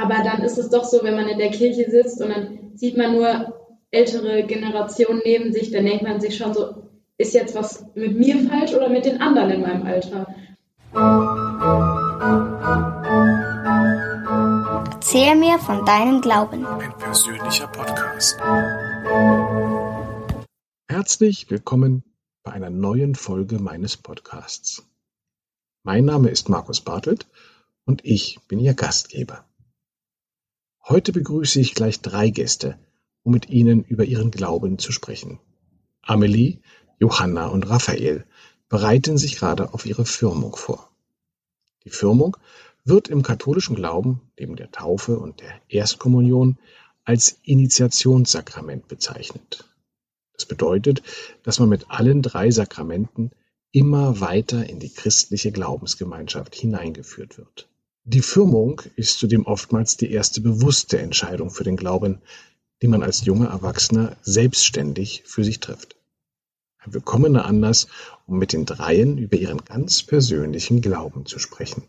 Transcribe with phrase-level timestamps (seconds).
[0.00, 2.96] Aber dann ist es doch so, wenn man in der Kirche sitzt und dann sieht
[2.96, 3.54] man nur
[3.90, 6.84] ältere Generationen neben sich, dann denkt man sich schon so,
[7.18, 10.26] ist jetzt was mit mir falsch oder mit den anderen in meinem Alter?
[14.94, 16.64] Erzähl mir von deinem Glauben.
[16.64, 18.38] Ein persönlicher Podcast.
[20.88, 22.04] Herzlich willkommen
[22.42, 24.82] bei einer neuen Folge meines Podcasts.
[25.82, 27.26] Mein Name ist Markus Bartelt
[27.84, 29.44] und ich bin Ihr Gastgeber.
[30.88, 32.78] Heute begrüße ich gleich drei Gäste,
[33.22, 35.38] um mit ihnen über ihren Glauben zu sprechen.
[36.02, 36.58] Amelie,
[36.98, 38.24] Johanna und Raphael
[38.68, 40.90] bereiten sich gerade auf ihre Firmung vor.
[41.84, 42.36] Die Firmung
[42.84, 46.58] wird im katholischen Glauben neben der Taufe und der Erstkommunion
[47.04, 49.64] als Initiationssakrament bezeichnet.
[50.32, 51.02] Das bedeutet,
[51.42, 53.30] dass man mit allen drei Sakramenten
[53.72, 57.68] immer weiter in die christliche Glaubensgemeinschaft hineingeführt wird.
[58.04, 62.22] Die Firmung ist zudem oftmals die erste bewusste Entscheidung für den Glauben,
[62.80, 65.96] die man als junger Erwachsener selbstständig für sich trifft.
[66.78, 67.88] Ein willkommener Anlass,
[68.26, 71.82] um mit den Dreien über ihren ganz persönlichen Glauben zu sprechen.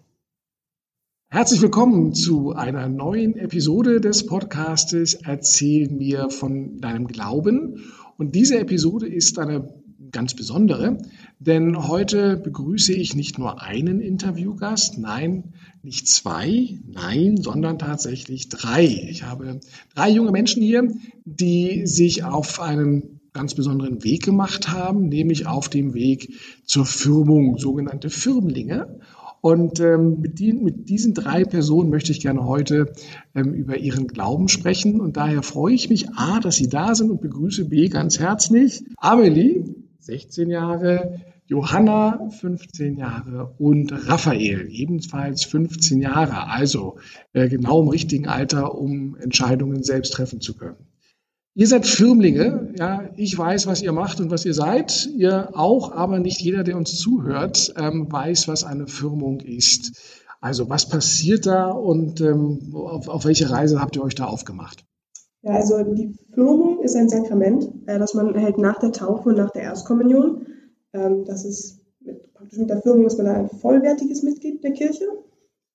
[1.30, 7.86] Herzlich willkommen zu einer neuen Episode des Podcastes Erzähl mir von deinem Glauben.
[8.18, 9.81] Und diese Episode ist eine
[10.12, 10.98] ganz besondere,
[11.40, 15.54] denn heute begrüße ich nicht nur einen Interviewgast, nein,
[15.84, 18.86] nicht zwei, nein, sondern tatsächlich drei.
[18.86, 19.60] Ich habe
[19.96, 20.94] drei junge Menschen hier,
[21.26, 26.34] die sich auf einen ganz besonderen Weg gemacht haben, nämlich auf dem Weg
[26.66, 29.00] zur Firmung, sogenannte Firmlinge.
[29.42, 32.94] Und ähm, mit, die, mit, diesen drei Personen möchte ich gerne heute
[33.34, 35.02] ähm, über ihren Glauben sprechen.
[35.02, 38.84] Und daher freue ich mich, A, dass Sie da sind und begrüße B ganz herzlich.
[38.98, 39.64] Amelie,
[40.02, 46.98] 16 Jahre, Johanna 15 Jahre und Raphael ebenfalls 15 Jahre, also
[47.34, 50.78] äh, genau im richtigen Alter, um Entscheidungen selbst treffen zu können.
[51.54, 55.92] Ihr seid Firmlinge, ja, ich weiß, was ihr macht und was ihr seid, ihr auch,
[55.92, 59.92] aber nicht jeder, der uns zuhört, ähm, weiß, was eine Firmung ist.
[60.40, 64.86] Also was passiert da und ähm, auf, auf welche Reise habt ihr euch da aufgemacht?
[65.44, 69.38] Ja, also die Firmung ist ein Sakrament, äh, das man erhält nach der Taufe und
[69.38, 70.46] nach der Erstkommunion.
[70.94, 75.06] Ähm, das ist mit, praktisch mit der Firmung ist man ein vollwertiges Mitglied der Kirche.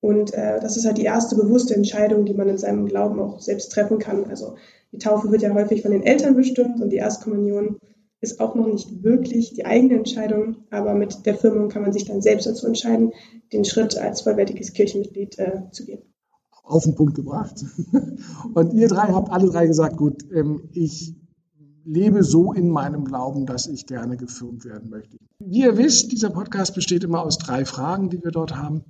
[0.00, 3.40] Und äh, das ist halt die erste bewusste Entscheidung, die man in seinem Glauben auch
[3.40, 4.26] selbst treffen kann.
[4.26, 4.54] Also
[4.92, 7.78] die Taufe wird ja häufig von den Eltern bestimmt und die Erstkommunion
[8.20, 12.04] ist auch noch nicht wirklich die eigene Entscheidung, aber mit der Firmung kann man sich
[12.04, 13.12] dann selbst dazu entscheiden,
[13.52, 16.02] den Schritt als vollwertiges Kirchenmitglied äh, zu gehen
[16.66, 17.64] auf den Punkt gebracht.
[18.54, 21.14] Und ihr drei habt alle drei gesagt, gut, ähm, ich
[21.84, 25.18] lebe so in meinem Glauben, dass ich gerne gefilmt werden möchte.
[25.38, 28.84] Wie ihr wisst, dieser Podcast besteht immer aus drei Fragen, die wir dort haben.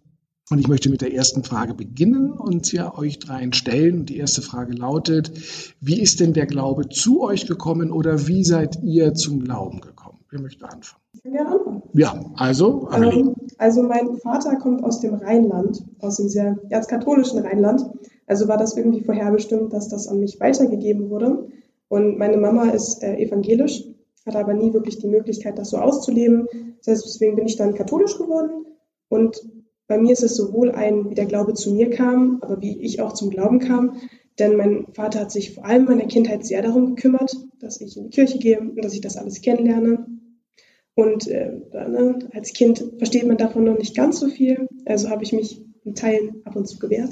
[0.49, 4.07] Und ich möchte mit der ersten Frage beginnen und sie euch dreien stellen.
[4.07, 5.33] Die erste Frage lautet,
[5.81, 10.21] wie ist denn der Glaube zu euch gekommen oder wie seid ihr zum Glauben gekommen?
[10.31, 11.03] Wer möchte anfangen?
[11.15, 11.76] Ich kann gerne anfangen.
[11.97, 12.89] Ja, also.
[12.93, 17.89] Ähm, also mein Vater kommt aus dem Rheinland, aus dem sehr erzkatholischen Rheinland.
[18.27, 21.49] Also war das irgendwie vorherbestimmt, dass das an mich weitergegeben wurde.
[21.89, 23.85] Und meine Mama ist äh, evangelisch,
[24.27, 26.47] hatte aber nie wirklich die Möglichkeit, das so auszuleben.
[26.79, 28.67] Das heißt, deswegen bin ich dann katholisch geworden.
[29.09, 29.41] Und
[29.87, 33.01] bei mir ist es sowohl ein, wie der Glaube zu mir kam, aber wie ich
[33.01, 33.97] auch zum Glauben kam.
[34.39, 37.97] Denn mein Vater hat sich vor allem in meiner Kindheit sehr darum gekümmert, dass ich
[37.97, 40.05] in die Kirche gehe und dass ich das alles kennenlerne.
[40.97, 44.67] Und äh, ne, als Kind versteht man davon noch nicht ganz so viel.
[44.87, 47.11] Also habe ich mich in Teilen ab und zu gewehrt.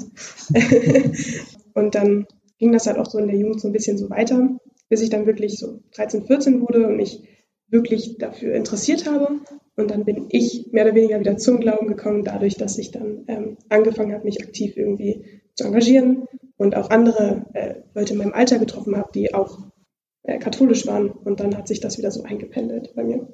[1.75, 2.25] und dann
[2.57, 4.57] ging das halt auch so in der Jugend so ein bisschen so weiter,
[4.89, 7.21] bis ich dann wirklich so 13, 14 wurde und mich
[7.69, 9.39] wirklich dafür interessiert habe.
[9.75, 13.25] Und dann bin ich mehr oder weniger wieder zum Glauben gekommen, dadurch, dass ich dann
[13.27, 16.25] ähm, angefangen habe, mich aktiv irgendwie zu engagieren
[16.57, 19.59] und auch andere äh, Leute in meinem Alter getroffen habe, die auch
[20.23, 21.11] äh, katholisch waren.
[21.11, 23.27] Und dann hat sich das wieder so eingependelt bei mir.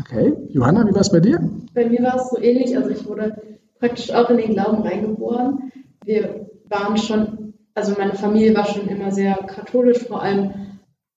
[0.00, 0.34] Okay.
[0.50, 1.40] Johanna, wie war es bei dir?
[1.74, 2.76] Bei mir war es so ähnlich.
[2.76, 3.40] Also ich wurde
[3.78, 5.72] praktisch auch in den Glauben reingeboren.
[6.04, 10.52] Wir waren schon, also meine Familie war schon immer sehr katholisch, vor allem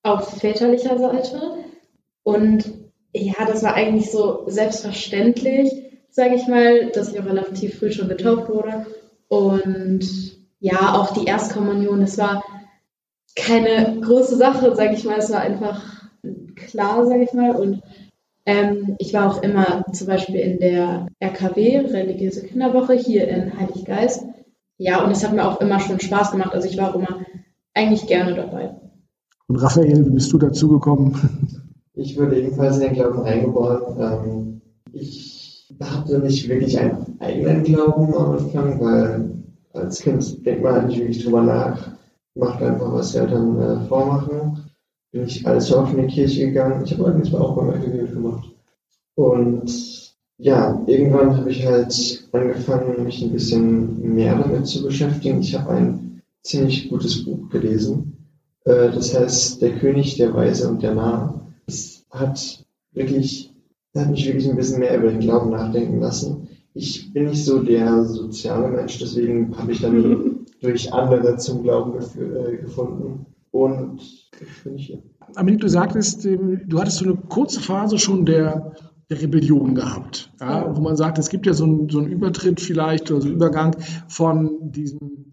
[0.04, 1.40] auf väterlicher Seite.
[2.24, 2.72] Und
[3.14, 5.72] ja, das war eigentlich so selbstverständlich,
[6.10, 8.86] sage ich mal, dass ich auch relativ früh schon getauft wurde.
[9.28, 10.06] Und
[10.60, 12.44] ja, auch die Erstkommunion, das war
[13.36, 15.18] keine große Sache, sage ich mal.
[15.18, 16.10] Es war einfach
[16.56, 17.56] klar, sage ich mal.
[17.56, 17.82] Und
[18.46, 24.26] ähm, ich war auch immer zum Beispiel in der RKW, Religiöse Kinderwoche, hier in Heiliggeist.
[24.78, 26.54] Ja, und es hat mir auch immer schon Spaß gemacht.
[26.54, 27.20] Also ich war auch immer
[27.74, 28.76] eigentlich gerne dabei.
[29.48, 31.60] Und Raphael, wie bist du dazu gekommen?
[31.94, 33.82] Ich wurde ebenfalls in den Glauben reingeboren.
[34.00, 34.62] Ähm,
[34.94, 39.44] ich hatte nicht wirklich einen eigenen Glauben am Anfang, weil
[39.74, 41.92] als Kind denkt man nicht wirklich drüber nach,
[42.34, 44.71] macht einfach, was Eltern äh, vormachen.
[45.12, 46.84] Bin ich auch in die Kirche gegangen.
[46.86, 48.50] Ich habe allerdings auch beim Evangelium gemacht.
[49.16, 55.42] Und ja, irgendwann habe ich halt angefangen, mich ein bisschen mehr damit zu beschäftigen.
[55.42, 58.18] Ich habe ein ziemlich gutes Buch gelesen.
[58.64, 61.42] Äh, das heißt, Der König, der Weise und der Narr.
[61.68, 63.54] Es hat wirklich,
[63.96, 66.48] hat mich wirklich ein bisschen mehr über den Glauben nachdenken lassen.
[66.74, 72.00] Ich bin nicht so der soziale Mensch, deswegen habe ich dann durch andere zum Glauben
[72.00, 73.26] äh, gefunden.
[73.52, 75.04] Und ich bin hier.
[75.36, 78.76] Amelie, du sagtest, ähm, du hattest so eine kurze Phase schon der,
[79.10, 82.62] der Rebellion gehabt, ja, wo man sagt, es gibt ja so einen, so einen Übertritt
[82.62, 83.76] vielleicht oder so einen Übergang
[84.08, 85.32] von diesem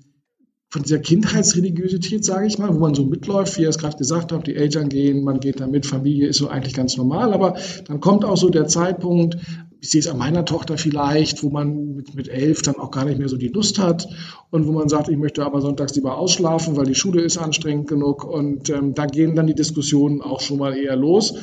[0.70, 4.32] von dieser Kindheitsreligiosität, sage ich mal, wo man so mitläuft, wie ihr es gerade gesagt
[4.32, 7.56] habt, die Eltern gehen, man geht da mit, Familie ist so eigentlich ganz normal, aber
[7.87, 9.38] dann kommt auch so der Zeitpunkt,
[9.81, 13.05] ich sehe es an meiner Tochter vielleicht, wo man mit, mit elf dann auch gar
[13.05, 14.09] nicht mehr so die Lust hat
[14.51, 17.89] und wo man sagt, ich möchte aber sonntags lieber ausschlafen, weil die Schule ist anstrengend
[17.89, 21.35] genug und ähm, da gehen dann die Diskussionen auch schon mal eher los,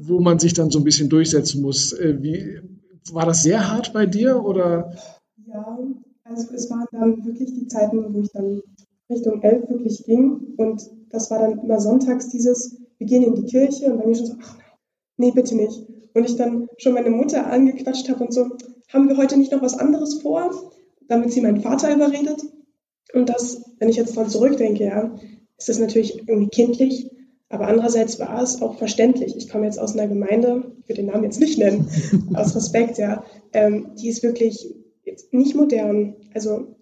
[0.00, 1.92] wo man sich dann so ein bisschen durchsetzen muss.
[1.92, 2.60] Äh, wie,
[3.12, 4.94] war das sehr hart bei dir oder?
[5.46, 5.78] Ja,
[6.24, 8.62] also es waren dann wirklich die Zeiten, wo ich dann
[9.10, 13.44] Richtung elf wirklich ging und das war dann immer sonntags dieses, wir gehen in die
[13.44, 14.66] Kirche und bei mir schon so, ach nein,
[15.18, 15.86] nee, bitte nicht.
[16.14, 18.50] Und ich dann schon meine Mutter angequatscht habe und so,
[18.92, 20.50] haben wir heute nicht noch was anderes vor,
[21.08, 22.42] damit sie meinen Vater überredet.
[23.14, 25.14] Und das, wenn ich jetzt dran zurückdenke, ja,
[25.58, 27.10] ist das natürlich irgendwie kindlich,
[27.48, 29.36] aber andererseits war es auch verständlich.
[29.36, 31.86] Ich komme jetzt aus einer Gemeinde, ich will den Namen jetzt nicht nennen,
[32.34, 34.74] aus Respekt, ja, ähm, die ist wirklich
[35.30, 36.16] nicht modern.
[36.34, 36.76] Also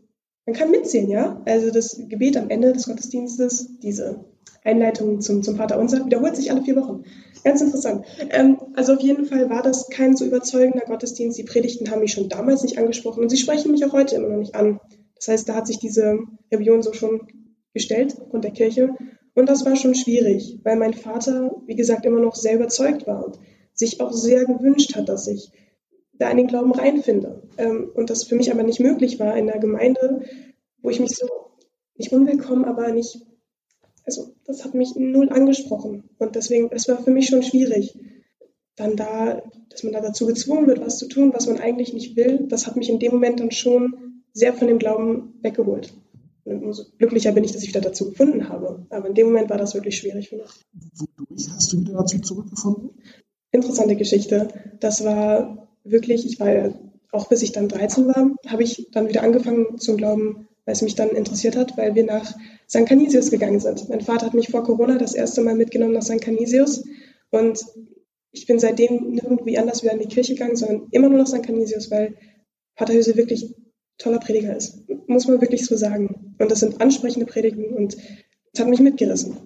[0.47, 1.43] man kann mitzählen, ja.
[1.45, 4.25] Also das Gebet am Ende des Gottesdienstes, diese
[4.65, 7.05] Einleitung zum, zum Vater Unser, wiederholt sich alle vier Wochen.
[7.45, 8.05] Ganz interessant.
[8.31, 11.39] Ähm, also auf jeden Fall war das kein so überzeugender Gottesdienst.
[11.39, 14.29] Die Predigten haben mich schon damals nicht angesprochen und sie sprechen mich auch heute immer
[14.29, 14.81] noch nicht an.
[15.17, 16.19] Das heißt, da hat sich diese
[16.53, 17.29] Rebellion so schon
[17.73, 18.95] gestellt aufgrund der Kirche.
[19.35, 23.25] Und das war schon schwierig, weil mein Vater, wie gesagt, immer noch sehr überzeugt war
[23.25, 23.39] und
[23.73, 25.51] sich auch sehr gewünscht hat, dass ich
[26.13, 27.43] da in den Glauben reinfinde.
[27.57, 30.25] Ähm, und das für mich aber nicht möglich war in einer Gemeinde,
[30.83, 31.27] wo ich mich so
[31.97, 33.27] nicht unwillkommen, aber nicht
[34.11, 36.05] also das hat mich null angesprochen.
[36.19, 37.97] Und deswegen, es war für mich schon schwierig.
[38.77, 42.17] Dann da, dass man da dazu gezwungen wird, was zu tun, was man eigentlich nicht
[42.17, 45.93] will, das hat mich in dem Moment dann schon sehr von dem Glauben weggeholt.
[46.45, 48.87] Und umso glücklicher bin ich, dass ich wieder dazu gefunden habe.
[48.91, 50.51] Aber in dem Moment war das wirklich schwierig für mich.
[50.95, 52.91] Wodurch hast du wieder dazu zurückgefunden?
[53.53, 54.49] Interessante Geschichte.
[54.81, 56.73] Das war wirklich, ich war
[57.13, 60.83] auch bis ich dann 13 war, habe ich dann wieder angefangen zum Glauben weil es
[60.83, 62.35] mich dann interessiert hat, weil wir nach
[62.69, 62.87] St.
[62.87, 63.89] Canisius gegangen sind.
[63.89, 66.21] Mein Vater hat mich vor Corona das erste Mal mitgenommen nach St.
[66.21, 66.85] Canisius
[67.31, 67.61] und
[68.33, 71.43] ich bin seitdem nirgendwie anders wieder in die Kirche gegangen, sondern immer nur nach St.
[71.43, 72.15] Canisius, weil
[72.77, 73.55] Pater Hüse wirklich
[73.99, 74.89] toller Prediger ist.
[75.07, 76.35] Muss man wirklich so sagen.
[76.39, 77.97] Und das sind ansprechende Predigten und
[78.53, 79.37] es hat mich mitgerissen.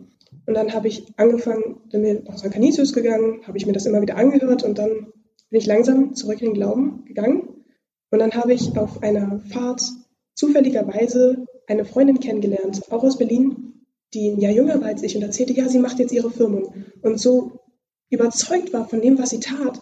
[0.46, 2.50] Und dann habe ich angefangen, bin ich nach St.
[2.50, 5.12] Canisius gegangen, habe ich mir das immer wieder angehört und dann
[5.50, 7.64] bin ich langsam zurück in den Glauben gegangen.
[8.10, 9.82] Und dann habe ich auf einer Fahrt
[10.34, 15.22] zufälligerweise eine Freundin kennengelernt, auch aus Berlin, die ein Jahr jünger war als ich und
[15.22, 16.72] erzählte, ja, sie macht jetzt ihre Firmung.
[17.02, 17.52] Und so
[18.10, 19.80] überzeugt war von dem, was sie tat,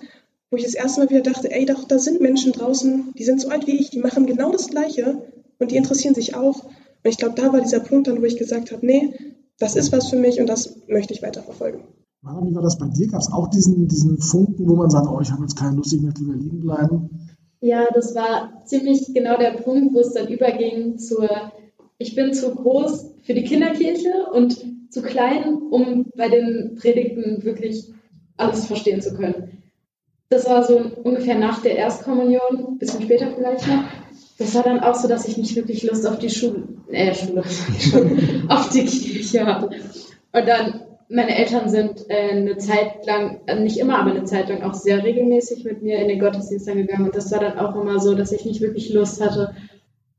[0.50, 3.40] wo ich das erste Mal wieder dachte, ey, doch, da sind Menschen draußen, die sind
[3.40, 5.22] so alt wie ich, die machen genau das Gleiche
[5.58, 6.64] und die interessieren sich auch.
[6.64, 9.14] Und ich glaube, da war dieser Punkt dann, wo ich gesagt habe, nee,
[9.58, 11.82] das ist was für mich und das möchte ich weiterverfolgen.
[12.20, 13.08] Mara, wie war das bei dir?
[13.08, 15.92] Gab es auch diesen, diesen Funken, wo man sagt, oh, ich habe jetzt keine Lust,
[15.92, 17.21] ich möchte lieber liegen bleiben?
[17.62, 21.52] Ja, das war ziemlich genau der Punkt, wo es dann überging zur,
[21.96, 24.56] ich bin zu groß für die Kinderkirche und
[24.90, 27.84] zu klein, um bei den Predigten wirklich
[28.36, 29.62] alles verstehen zu können.
[30.28, 33.84] Das war so ungefähr nach der Erstkommunion, ein bisschen später vielleicht noch.
[34.38, 37.44] Das war dann auch so, dass ich nicht wirklich Lust auf die Schule, äh, Schule,
[38.48, 39.70] auf die Kirche hatte.
[40.32, 40.80] Und dann
[41.12, 44.74] meine Eltern sind äh, eine Zeit lang, also nicht immer, aber eine Zeit lang auch
[44.74, 47.06] sehr regelmäßig mit mir in den Gottesdienst gegangen.
[47.06, 49.54] Und das war dann auch immer so, dass ich nicht wirklich Lust hatte.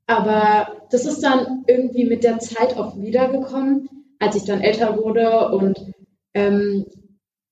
[0.05, 5.49] Aber das ist dann irgendwie mit der Zeit auch wiedergekommen, als ich dann älter wurde
[5.49, 5.93] und
[6.33, 6.85] ähm,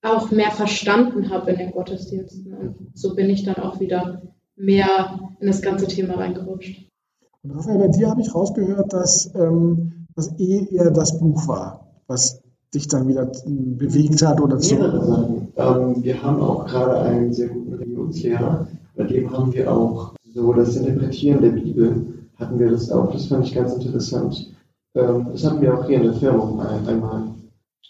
[0.03, 2.53] auch mehr verstanden habe in den Gottesdiensten.
[2.53, 4.21] Und so bin ich dann auch wieder
[4.55, 6.89] mehr in das ganze Thema reingerutscht.
[7.43, 12.03] Und Raphael, bei dir habe ich rausgehört, dass ähm, das eh eher das Buch war,
[12.07, 12.40] was
[12.74, 14.75] dich dann wieder bewegt hat oder so?
[14.75, 15.48] Mehrere Sachen.
[15.56, 20.54] Ähm, wir haben auch gerade einen sehr guten Religionslehrer, bei dem haben wir auch so
[20.54, 23.12] das Interpretieren der Bibel, hatten wir das auch.
[23.12, 24.54] Das fand ich ganz interessant.
[24.96, 27.36] Ähm, das hatten wir auch hier in der Firma einmal.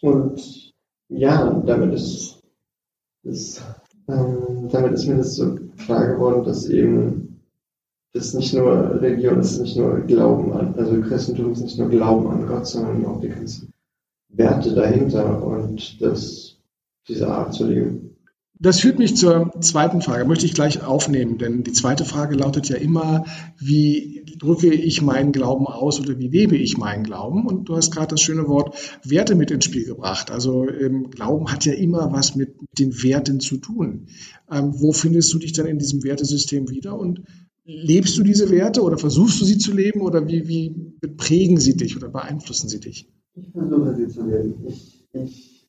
[0.02, 0.74] Und
[1.10, 2.42] ja, damit ist,
[3.24, 3.62] ist
[4.08, 7.42] ähm, damit ist mir das so klar geworden, dass eben
[8.14, 12.28] das nicht nur Religion, ist nicht nur Glauben an, also Christentum ist nicht nur Glauben
[12.28, 13.72] an Gott, sondern auch die ganzen
[14.34, 16.58] Werte dahinter und das,
[17.08, 18.12] diese Art zu leben.
[18.64, 22.70] Das führt mich zur zweiten Frage, möchte ich gleich aufnehmen, denn die zweite Frage lautet
[22.70, 23.26] ja immer,
[23.58, 27.48] wie drücke ich meinen Glauben aus oder wie lebe ich meinen Glauben?
[27.48, 30.30] Und du hast gerade das schöne Wort Werte mit ins Spiel gebracht.
[30.30, 34.06] Also ähm, Glauben hat ja immer was mit den Werten zu tun.
[34.52, 37.24] Ähm, wo findest du dich dann in diesem Wertesystem wieder und
[37.64, 41.78] lebst du diese Werte oder versuchst du sie zu leben oder wie, wie prägen sie
[41.78, 43.10] dich oder beeinflussen sie dich?
[43.34, 44.56] Ich versuche sie zu leben.
[44.68, 45.68] Ich, ich,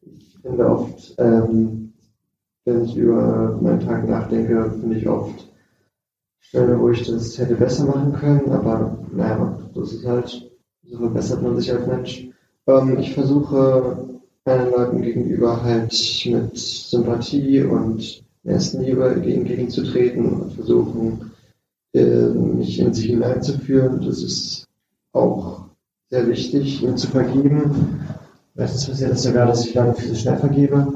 [0.00, 1.92] ich finde oft, ähm,
[2.64, 5.46] wenn ich über meinen Tag nachdenke, finde ich oft
[6.40, 10.50] Stellen, wo ich das hätte besser machen können, aber naja, das ist halt,
[10.84, 12.28] so verbessert man sich als Mensch.
[12.66, 14.08] Ähm, ich versuche
[14.46, 15.92] meinen Leuten gegenüber halt
[16.24, 21.32] mit Sympathie und Nächstenliebe entgegenzutreten und versuchen,
[21.92, 24.00] äh, mich in sie hineinzuführen.
[24.00, 24.66] Das ist
[25.12, 25.67] auch
[26.10, 27.98] sehr wichtig, ihnen zu vergeben
[28.58, 30.92] Meistens passiert es sogar, dass ich lange viel schnell vergebe.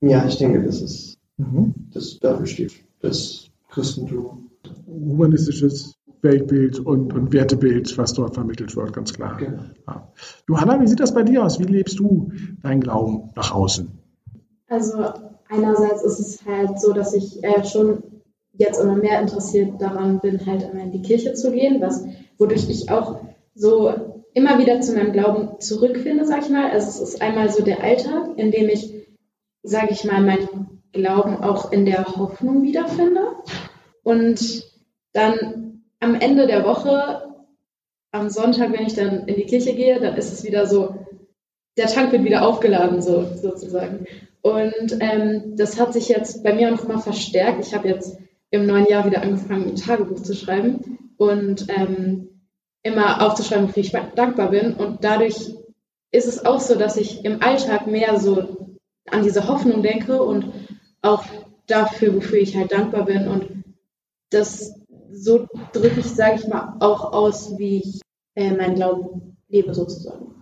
[0.00, 1.72] Ja, ich denke, das ist, mhm.
[1.94, 4.50] das, dafür steht das Christentum.
[4.84, 9.36] Humanistisches Weltbild und, und Wertebild, was dort vermittelt wird, ganz klar.
[9.36, 9.62] Genau.
[9.86, 10.12] Ja.
[10.48, 11.60] Johanna, wie sieht das bei dir aus?
[11.60, 12.32] Wie lebst du
[12.64, 13.88] deinen Glauben nach außen?
[14.66, 15.04] Also
[15.48, 18.02] einerseits ist es halt so, dass ich äh, schon
[18.54, 22.04] jetzt immer mehr interessiert daran bin, halt immer in die Kirche zu gehen, was,
[22.38, 23.20] wodurch ich auch
[23.54, 26.70] so immer wieder zu meinem Glauben zurückfinde, sag ich mal.
[26.70, 28.94] Also es ist einmal so der Alltag, in dem ich,
[29.62, 33.20] sage ich mal, meinen Glauben auch in der Hoffnung wiederfinde.
[34.04, 34.64] Und
[35.12, 37.34] dann am Ende der Woche,
[38.12, 40.94] am Sonntag, wenn ich dann in die Kirche gehe, dann ist es wieder so,
[41.76, 44.06] der Tank wird wieder aufgeladen, so, sozusagen.
[44.40, 47.66] Und ähm, das hat sich jetzt bei mir auch noch mal verstärkt.
[47.66, 48.16] Ich habe jetzt
[48.50, 50.98] im neuen Jahr wieder angefangen, ein Tagebuch zu schreiben.
[51.16, 52.37] Und ähm,
[52.82, 54.74] immer aufzuschreiben, wofür ich dankbar bin.
[54.74, 55.54] Und dadurch
[56.10, 58.68] ist es auch so, dass ich im Alltag mehr so
[59.10, 60.52] an diese Hoffnung denke und
[61.02, 61.24] auch
[61.66, 63.28] dafür, wofür ich halt dankbar bin.
[63.28, 63.64] Und
[64.30, 64.74] das
[65.10, 68.00] so drücke ich, sage ich mal, auch aus, wie ich
[68.34, 70.34] äh, meinen Glauben lebe, sozusagen.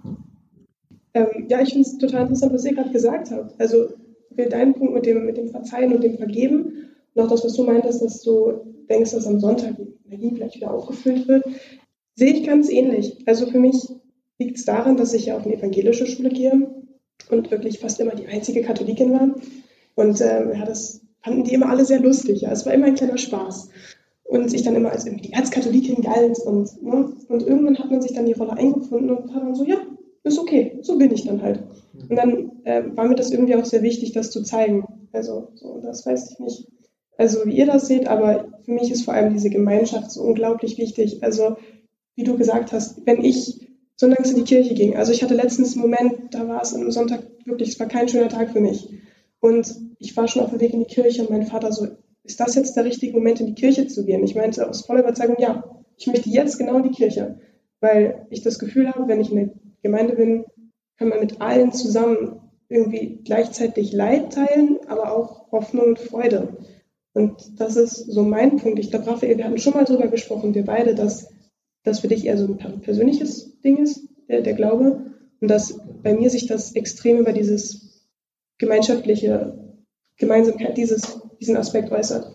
[1.15, 3.59] Ähm, ja, ich finde es total interessant, was ihr gerade gesagt habt.
[3.61, 3.89] Also
[4.35, 7.55] für deinen Punkt mit dem, mit dem Verzeihen und dem Vergeben und auch das, was
[7.55, 8.53] du meintest, dass du
[8.89, 11.45] denkst, dass am Sonntag die Energie vielleicht wieder aufgefüllt wird.
[12.17, 13.19] Sehe ich ganz ähnlich.
[13.27, 13.77] Also für mich
[14.39, 16.69] liegt es daran, dass ich ja auf eine evangelische Schule gehe
[17.31, 19.35] und wirklich fast immer die einzige Katholikin war.
[19.95, 22.43] Und ähm, ja, das fanden die immer alle sehr lustig.
[22.43, 22.53] Ja.
[22.53, 23.69] Es war immer ein kleiner Spaß.
[24.25, 26.39] Und ich dann immer als irgendwie die Erzkatholikin galt.
[26.39, 27.13] Und, ne?
[27.29, 29.77] und irgendwann hat man sich dann die Rolle eingefunden und hat dann so, ja,
[30.25, 31.63] ist okay, so bin ich dann halt.
[32.09, 34.85] Und dann äh, war mir das irgendwie auch sehr wichtig, das zu zeigen.
[35.13, 36.67] Also, so, das weiß ich nicht.
[37.17, 40.77] Also, wie ihr das seht, aber für mich ist vor allem diese Gemeinschaft so unglaublich
[40.79, 41.23] wichtig.
[41.23, 41.57] Also,
[42.17, 44.97] wie du gesagt hast, wenn ich sonntags in die Kirche ging.
[44.97, 48.09] Also ich hatte letztens einen Moment, da war es einem Sonntag wirklich, es war kein
[48.09, 48.89] schöner Tag für mich.
[49.41, 51.87] Und ich war schon auf dem Weg in die Kirche und mein Vater so,
[52.25, 54.25] ist das jetzt der richtige Moment, in die Kirche zu gehen?
[54.25, 55.65] Ich meinte aus voller Überzeugung, ja,
[55.97, 57.39] ich möchte jetzt genau in die Kirche,
[57.81, 59.51] weil ich das Gefühl habe, wenn ich in der
[59.83, 60.45] Gemeinde bin,
[60.99, 66.57] kann man mit allen zusammen irgendwie gleichzeitig Leid teilen, aber auch Hoffnung und Freude.
[67.13, 68.79] Und das ist so mein Punkt.
[68.79, 71.29] Ich glaube, Raphael, wir hatten schon mal drüber gesprochen, wir beide, dass
[71.87, 75.13] das für dich eher so ein persönliches Ding ist, der, der Glaube.
[75.41, 78.05] Und dass bei mir sich das extrem über dieses
[78.59, 79.57] gemeinschaftliche
[80.19, 82.35] Gemeinsamkeit, dieses, diesen Aspekt äußert.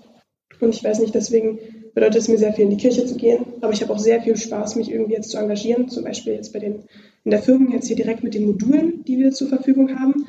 [0.61, 1.59] Und ich weiß nicht, deswegen
[1.93, 3.45] bedeutet es mir sehr viel, in die Kirche zu gehen.
[3.59, 5.89] Aber ich habe auch sehr viel Spaß, mich irgendwie jetzt zu engagieren.
[5.89, 6.83] Zum Beispiel jetzt bei den,
[7.25, 10.27] in der Firma, jetzt hier direkt mit den Modulen, die wir zur Verfügung haben,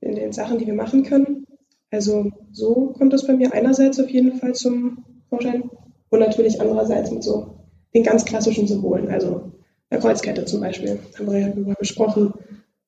[0.00, 1.46] in den Sachen, die wir machen können.
[1.90, 5.68] Also so kommt das bei mir einerseits auf jeden Fall zum Vorschein
[6.08, 7.61] und natürlich andererseits mit so
[7.94, 9.52] den ganz klassischen Symbolen, also
[9.90, 12.32] der Kreuzkette zum Beispiel, haben wir ja darüber gesprochen,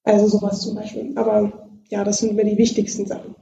[0.04, 1.12] also sowas zum Beispiel.
[1.16, 3.34] Aber ja, das sind mir die wichtigsten Sachen.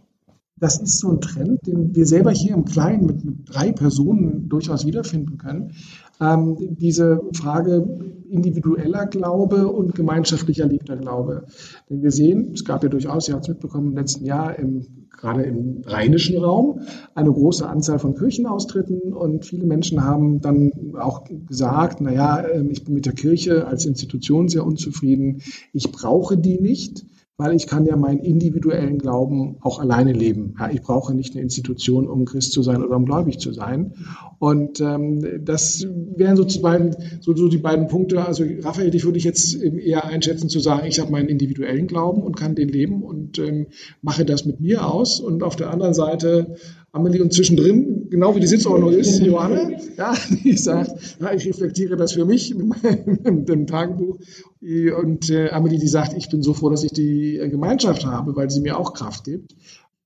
[0.57, 4.49] Das ist so ein Trend, den wir selber hier im Kleinen mit, mit drei Personen
[4.49, 5.75] durchaus wiederfinden können.
[6.23, 7.85] Ähm, diese Frage
[8.31, 11.47] individueller Glaube und gemeinschaftlicher liebter Glaube.
[11.91, 14.87] Denn wir sehen, es gab ja durchaus, ihr habt es mitbekommen, im letzten Jahr im
[15.23, 16.81] gerade im rheinischen Raum
[17.15, 22.85] eine große Anzahl von Kirchenaustritten und viele Menschen haben dann auch gesagt, naja, ähm, ich
[22.85, 25.41] bin mit der Kirche als Institution sehr unzufrieden,
[25.73, 27.05] ich brauche die nicht
[27.39, 30.55] weil ich kann ja meinen individuellen Glauben auch alleine leben.
[30.59, 33.95] Ja, ich brauche nicht eine Institution, um Christ zu sein oder um gläubig zu sein.
[34.39, 38.25] Und ähm, das wären so, beiden, so, so die beiden Punkte.
[38.25, 42.23] Also Raphael, dich würde ich jetzt eher einschätzen zu sagen, ich habe meinen individuellen Glauben
[42.23, 43.69] und kann den leben und ähm,
[44.03, 45.19] mache das mit mir aus.
[45.19, 46.57] Und auf der anderen Seite
[46.93, 50.15] Amelie und zwischendrin genau wie die Sitzordnung ist, Johanna, ja,
[50.45, 54.19] die sagt, ja, ich reflektiere das für mich in meinem Tagebuch.
[54.61, 58.51] Und äh, Amelie, die sagt, ich bin so froh, dass ich die Gemeinschaft habe, weil
[58.51, 59.57] sie mir auch Kraft gibt.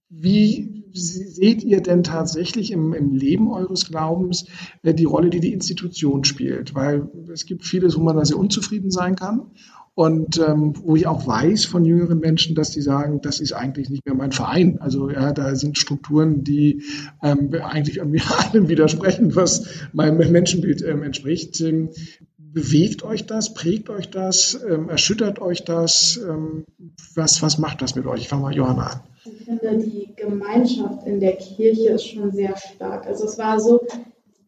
[0.08, 4.46] Wie seht ihr denn tatsächlich im, im Leben eures Glaubens
[4.82, 6.75] äh, die Rolle, die die Institution spielt?
[6.75, 9.50] Weil es gibt vieles, wo man da sehr unzufrieden sein kann.
[9.97, 13.88] Und ähm, wo ich auch weiß von jüngeren Menschen, dass die sagen, das ist eigentlich
[13.88, 14.79] nicht mehr mein Verein.
[14.79, 16.83] Also ja, da sind Strukturen, die
[17.23, 18.15] ähm, eigentlich an
[18.53, 21.62] allem widersprechen, was meinem Menschenbild ähm, entspricht.
[21.62, 21.88] Ähm,
[22.37, 26.21] bewegt euch das, prägt euch das, ähm, erschüttert euch das?
[26.23, 26.67] Ähm,
[27.15, 28.21] was, was macht das mit euch?
[28.21, 29.00] Ich fange mal Johanna an.
[29.25, 33.07] Ich finde, die Gemeinschaft in der Kirche ist schon sehr stark.
[33.07, 33.81] Also es war so,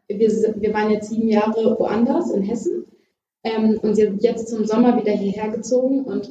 [0.09, 2.85] wir, wir waren jetzt sieben Jahre woanders in Hessen
[3.45, 6.30] ähm, und sind jetzt zum Sommer wieder hierher gezogen und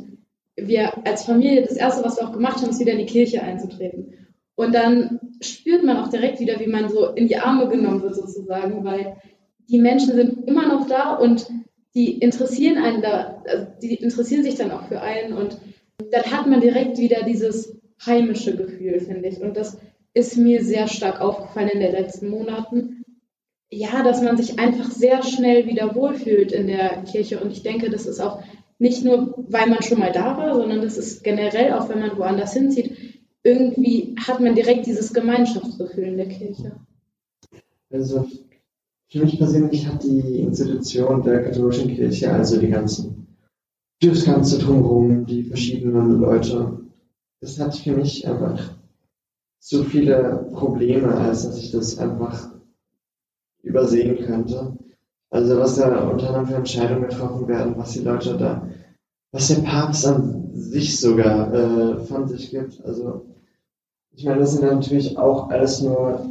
[0.56, 3.44] wir als Familie, das Erste, was wir auch gemacht haben, ist wieder in die Kirche
[3.44, 4.14] einzutreten.
[4.56, 8.16] Und dann spürt man auch direkt wieder, wie man so in die Arme genommen wird
[8.16, 9.18] sozusagen, weil
[9.70, 11.48] die Menschen sind immer noch da und
[11.94, 15.58] die interessieren einen da, also die interessieren sich dann auch für einen und
[16.12, 19.42] dann hat man direkt wieder dieses heimische Gefühl, finde ich.
[19.42, 19.78] Und das
[20.14, 22.97] ist mir sehr stark aufgefallen in den letzten Monaten,
[23.70, 27.40] ja, dass man sich einfach sehr schnell wieder wohlfühlt in der Kirche.
[27.40, 28.42] Und ich denke, das ist auch
[28.80, 32.18] nicht nur, weil man schon mal da war, sondern das ist generell auch, wenn man
[32.18, 32.96] woanders hinzieht,
[33.44, 36.80] irgendwie hat man direkt dieses Gemeinschaftsgefühl in der Kirche.
[37.90, 38.28] Also
[39.10, 43.28] für mich persönlich hat die Institution der katholischen Kirche, also die ganzen,
[44.02, 46.82] das ganze drumherum, die verschiedenen Leute,
[47.42, 48.76] das hat für mich einfach
[49.60, 52.57] so viele Probleme, als dass ich das einfach
[53.64, 54.78] übersehen könnte.
[55.30, 58.68] Also was da unter anderem für Entscheidungen getroffen werden, was die Leute da,
[59.32, 62.84] was der Papst an sich sogar äh, von sich gibt.
[62.86, 63.26] Also
[64.16, 66.30] ich meine, das sind natürlich auch alles nur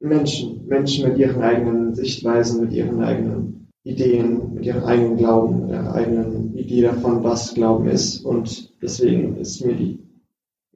[0.00, 5.70] Menschen, Menschen mit ihren eigenen Sichtweisen, mit ihren eigenen Ideen, mit ihrem eigenen Glauben, mit
[5.70, 8.24] ihrer eigenen Idee davon, was Glauben ist.
[8.24, 10.00] Und deswegen ist mir die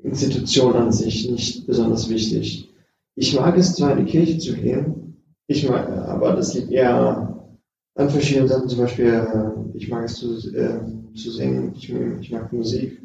[0.03, 2.69] Institution an sich nicht besonders wichtig.
[3.17, 5.10] Ich mag es zwar in die Kirche zu gehen,
[5.51, 7.51] ich mag, aber das liegt eher
[7.97, 8.69] an verschiedenen Sachen.
[8.69, 10.79] Zum Beispiel, äh, ich mag es zu, äh,
[11.15, 13.01] zu singen, ich, ich, mag Musik.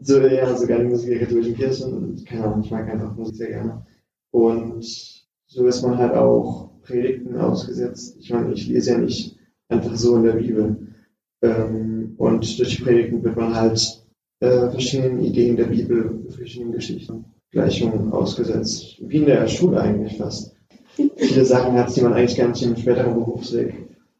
[0.00, 2.14] So, ja, sogar die Musik der katholischen Kirche.
[2.24, 3.84] Keine Ahnung, ich mag einfach Musik sehr gerne.
[4.30, 4.86] Und
[5.46, 8.16] so ist man halt auch Predigten ausgesetzt.
[8.18, 9.36] Ich meine, ich lese ja nicht
[9.68, 10.94] einfach so in der Bibel.
[11.42, 14.02] Ähm, und durch Predigten wird man halt
[14.40, 18.96] äh, verschiedenen Ideen der Bibel, verschiedenen Geschichten, Gleichungen ausgesetzt.
[19.02, 20.56] Wie in der Schule eigentlich fast
[21.16, 23.74] viele Sachen hat, die man eigentlich gar nicht im späteren Berufsweg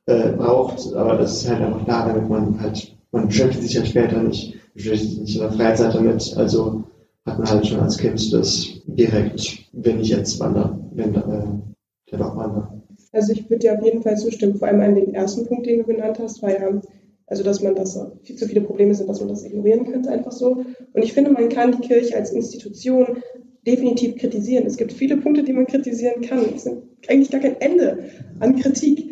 [0.06, 3.84] äh, braucht, aber das ist halt einfach da, damit man halt, man beschäftigt sich ja
[3.84, 6.84] später nicht, beschäftigt sich nicht in der Freizeit damit, also
[7.26, 12.18] hat man halt schon als Kind das direkt, wenn ich jetzt wandere, wenn äh, der
[12.18, 12.80] doch wandere.
[13.12, 15.78] Also ich würde dir auf jeden Fall zustimmen, vor allem an den ersten Punkt, den
[15.78, 16.80] du genannt hast, war ja,
[17.26, 20.32] also dass man das viel zu viele Probleme sind, dass man das ignorieren könnte, einfach
[20.32, 20.64] so.
[20.92, 23.18] Und ich finde, man kann die Kirche als Institution
[23.66, 24.66] definitiv kritisieren.
[24.66, 26.44] Es gibt viele Punkte, die man kritisieren kann.
[26.54, 29.10] Es sind eigentlich gar kein Ende an Kritik.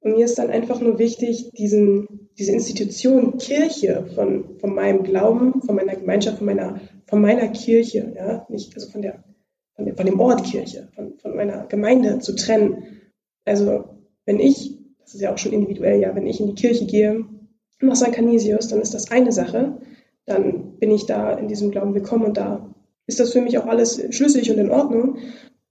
[0.00, 5.62] Und mir ist dann einfach nur wichtig, diesen, diese Institution Kirche von, von meinem Glauben,
[5.62, 9.24] von meiner Gemeinschaft, von meiner, von meiner Kirche, ja, nicht, also von der,
[9.74, 12.84] von, der, von dem Ort Kirche, von, von meiner Gemeinde zu trennen.
[13.44, 13.84] Also,
[14.26, 17.24] wenn ich, das ist ja auch schon individuell, ja, wenn ich in die Kirche gehe,
[17.80, 18.12] nach St.
[18.12, 19.78] Canisius, dann ist das eine Sache.
[20.24, 22.74] Dann bin ich da in diesem Glauben willkommen und da
[23.06, 25.18] ist das für mich auch alles schlüssig und in Ordnung.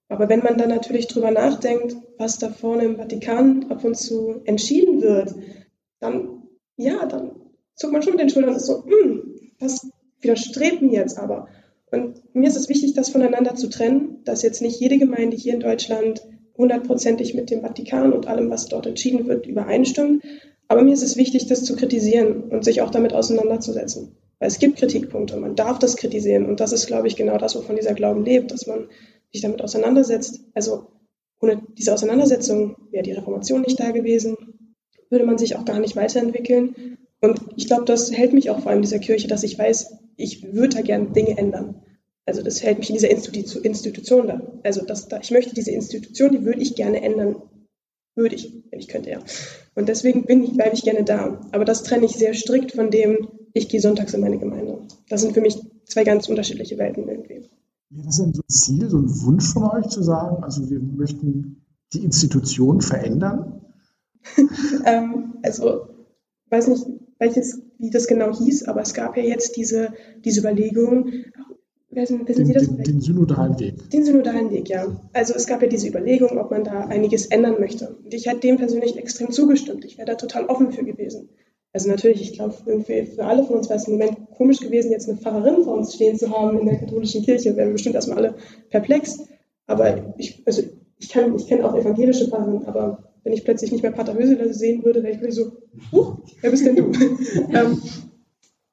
[0.08, 4.41] Aber wenn man dann natürlich drüber nachdenkt, was da vorne im Vatikan ab und zu
[4.45, 5.34] entschieden wird,
[6.00, 6.43] dann,
[6.78, 7.32] ja, dann
[7.76, 9.89] zuckt man schon mit den Schultern und ist so, hm, das
[10.21, 11.48] widerstrebt mir jetzt aber.
[11.91, 15.54] Und mir ist es wichtig, das voneinander zu trennen, dass jetzt nicht jede Gemeinde hier
[15.54, 16.21] in Deutschland
[16.58, 20.24] hundertprozentig mit dem Vatikan und allem, was dort entschieden wird, übereinstimmt.
[20.67, 24.15] Aber mir ist es wichtig, das zu kritisieren und sich auch damit auseinanderzusetzen.
[24.45, 26.45] Es gibt Kritikpunkte, man darf das kritisieren.
[26.45, 28.88] Und das ist, glaube ich, genau das, wovon dieser Glauben lebt, dass man
[29.31, 30.41] sich damit auseinandersetzt.
[30.53, 30.88] Also
[31.41, 34.36] ohne diese Auseinandersetzung wäre die Reformation nicht da gewesen,
[35.10, 36.97] würde man sich auch gar nicht weiterentwickeln.
[37.21, 40.53] Und ich glaube, das hält mich auch vor allem dieser Kirche, dass ich weiß, ich
[40.53, 41.81] würde da gerne Dinge ändern.
[42.25, 44.41] Also das hält mich in dieser Institution da.
[44.63, 47.41] Also das, da, ich möchte diese Institution, die würde ich gerne ändern.
[48.15, 49.19] Würde ich, wenn ich könnte, ja.
[49.75, 51.41] Und deswegen bin ich, bleibe ich gerne da.
[51.51, 54.80] Aber das trenne ich sehr strikt von dem, ich gehe sonntags in meine Gemeinde.
[55.10, 57.50] Das sind für mich zwei ganz unterschiedliche Welten irgendwie.
[57.89, 60.80] Wäre das denn so ein Ziel, so ein Wunsch von euch zu sagen, also wir
[60.80, 61.63] möchten
[61.94, 63.62] die Institution verändern?
[64.86, 65.88] ähm, also,
[66.50, 66.86] weiß nicht,
[67.18, 69.94] welches, wie das genau hieß, aber es gab ja jetzt diese,
[70.26, 71.12] diese Überlegung,
[71.91, 73.89] Wissen, wissen den, Sie das den, den synodalen Weg.
[73.89, 75.00] Den synodalen Weg, ja.
[75.13, 77.96] Also es gab ja diese Überlegung, ob man da einiges ändern möchte.
[78.04, 79.86] Und ich hätte dem persönlich extrem zugestimmt.
[79.86, 81.30] Ich wäre da total offen für gewesen.
[81.75, 85.09] Also natürlich, ich glaube, für alle von uns wäre es im Moment komisch gewesen, jetzt
[85.09, 87.55] eine Pfarrerin vor uns stehen zu haben in der katholischen Kirche.
[87.55, 88.35] Wären wir bestimmt erstmal alle
[88.69, 89.19] perplex.
[89.67, 93.91] Aber ich, also ich, ich kenne auch evangelische Pfarrerinnen, aber wenn ich plötzlich nicht mehr
[93.91, 95.51] Pater Höseler sehen würde, wäre ich wirklich so,
[95.91, 96.91] huch, wer bist denn du?
[97.53, 97.81] ähm,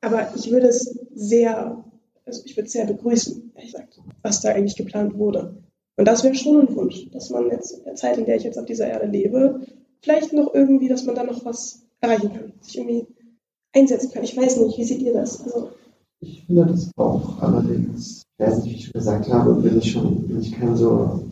[0.01, 1.85] aber ich würde es sehr
[2.25, 5.57] also ich würde es sehr begrüßen, ehrlich gesagt, was da eigentlich geplant wurde.
[5.97, 8.45] Und das wäre schon ein Wunsch, dass man jetzt in der Zeit, in der ich
[8.45, 9.61] jetzt auf dieser Erde lebe,
[10.01, 13.07] vielleicht noch irgendwie, dass man da noch was erreichen kann, sich irgendwie
[13.75, 14.25] einsetzen kann.
[14.25, 15.43] Ich weiß nicht, wie seht ihr das?
[15.45, 15.71] Also,
[16.21, 19.91] ich finde das auch allerdings, ich weiß nicht, wie ich schon gesagt habe, bin ich
[19.91, 21.25] schon, bin ich kein so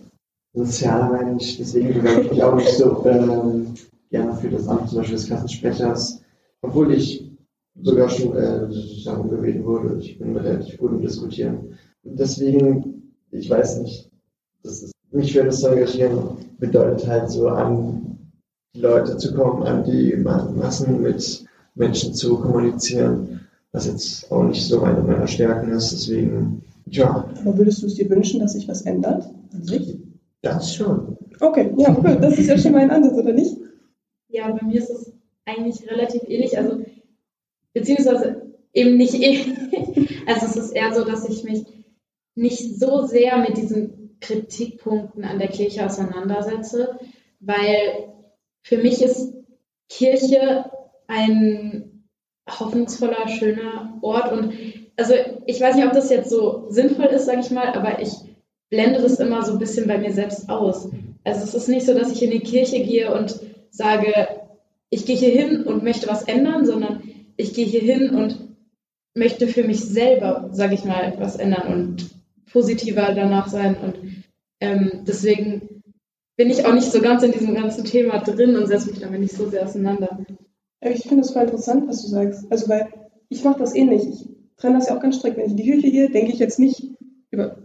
[0.53, 3.75] sozialer Mensch, deswegen bewerbe ich mich auch nicht so ähm,
[4.11, 6.23] gerne für das Amt zum Beispiel des Klassensprechers,
[6.63, 7.31] obwohl ich
[7.83, 8.69] sogar schon äh,
[9.05, 10.01] darum gebeten wurde.
[10.01, 11.79] Ich bin relativ gut im Diskutieren.
[12.03, 14.11] deswegen, ich weiß nicht,
[14.63, 18.19] das ist, mich für das zu engagieren bedeutet halt so an
[18.75, 24.65] die Leute zu kommen, an die Massen mit Menschen zu kommunizieren, was jetzt auch nicht
[24.65, 25.93] so eine meiner Stärken ist.
[25.93, 27.29] Deswegen, ja.
[27.41, 29.99] Aber würdest du es dir wünschen, dass sich was ändert an sich?
[30.43, 31.17] Das schon.
[31.41, 32.17] Okay, ja, cool.
[32.21, 33.57] Das ist ja schon mal ein Ansatz, oder nicht?
[34.29, 35.13] Ja, bei mir ist es
[35.45, 36.57] eigentlich relativ ähnlich.
[36.57, 36.83] Also
[37.73, 39.45] beziehungsweise eben nicht eh.
[40.27, 41.65] Also es ist eher so, dass ich mich
[42.37, 46.99] nicht so sehr mit diesen Kritikpunkten an der Kirche auseinandersetze,
[47.41, 48.11] weil
[48.63, 49.33] für mich ist
[49.89, 50.71] Kirche
[51.07, 52.07] ein
[52.49, 54.53] hoffnungsvoller, schöner Ort und
[54.97, 55.15] also
[55.47, 58.13] ich weiß nicht, ob das jetzt so sinnvoll ist, sage ich mal, aber ich
[58.71, 60.89] blende das immer so ein bisschen bei mir selbst aus.
[61.25, 64.13] Also es ist nicht so, dass ich in die Kirche gehe und sage,
[64.91, 67.03] ich gehe hier hin und möchte was ändern, sondern
[67.37, 68.57] ich gehe hier hin und
[69.15, 72.11] möchte für mich selber, sage ich mal, was ändern und
[72.53, 73.77] positiver danach sein.
[73.77, 74.25] Und
[74.61, 75.70] ähm, deswegen
[76.41, 79.21] bin ich auch nicht so ganz in diesem ganzen Thema drin und setze mich damit
[79.21, 80.25] nicht so sehr auseinander.
[80.81, 82.47] Ich finde es voll interessant, was du sagst.
[82.49, 82.89] Also, weil
[83.29, 84.09] ich mache das ähnlich.
[84.09, 84.27] Ich
[84.57, 85.37] trenne das ja auch ganz strikt.
[85.37, 86.95] Wenn ich in die Kirche gehe, denke ich jetzt nicht
[87.31, 87.59] über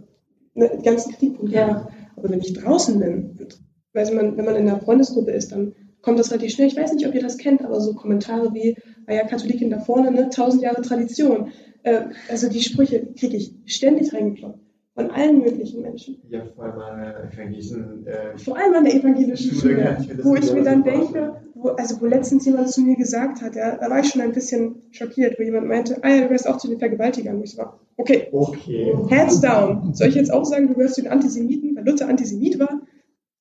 [0.56, 1.88] ne, die ganzen Kritikpunkte nach.
[2.18, 3.48] Aber wenn ich draußen bin,
[3.94, 6.68] weil man, wenn man in einer Freundesgruppe ist, dann kommt das relativ schnell.
[6.68, 8.76] Ich weiß nicht, ob ihr das kennt, aber so Kommentare wie,
[9.08, 11.54] ah ja, Katholikin da vorne, ne, tausend Jahre Tradition.
[11.84, 14.60] Äh, also die Sprüche kriege ich ständig reingekloppt.
[14.96, 16.22] Von allen möglichen Menschen.
[16.30, 20.36] Ja, vor allem an der evangelischen äh, Vor allem an der evangelischen Schule, Schule wo
[20.36, 23.90] ich mir dann denke, wo, also wo letztens jemand zu mir gesagt hat, ja, da
[23.90, 26.70] war ich schon ein bisschen schockiert, wo jemand meinte, ah ja, du gehörst auch zu
[26.70, 27.36] den Vergewaltigern.
[27.36, 27.64] Und ich so,
[27.98, 28.96] okay, okay.
[29.12, 29.94] hands down.
[29.94, 32.80] Soll ich jetzt auch sagen, du gehörst zu den Antisemiten, weil Luther Antisemit war?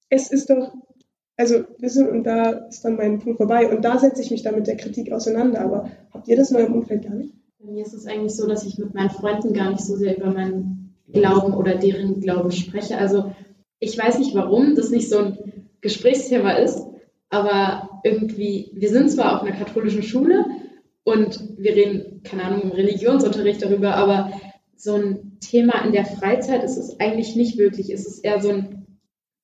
[0.09, 0.75] Es ist doch
[1.37, 3.69] also, wissen, und da ist dann mein Punkt vorbei.
[3.69, 5.61] Und da setze ich mich dann mit der Kritik auseinander.
[5.61, 7.35] Aber habt ihr das in eurem Umfeld gar nicht?
[7.59, 10.17] Bei mir ist es eigentlich so, dass ich mit meinen Freunden gar nicht so sehr
[10.17, 10.84] über meinen
[11.15, 12.99] Glauben oder deren Glauben spreche.
[12.99, 13.33] Also,
[13.79, 15.39] ich weiß nicht, warum das nicht so ein
[15.81, 16.87] Gesprächsthema ist,
[17.31, 20.45] aber irgendwie, wir sind zwar auf einer katholischen Schule
[21.05, 24.33] und wir reden, keine Ahnung, im Religionsunterricht darüber, aber
[24.77, 27.91] so ein Thema in der Freizeit ist es eigentlich nicht wirklich.
[27.91, 28.85] Es ist eher so ein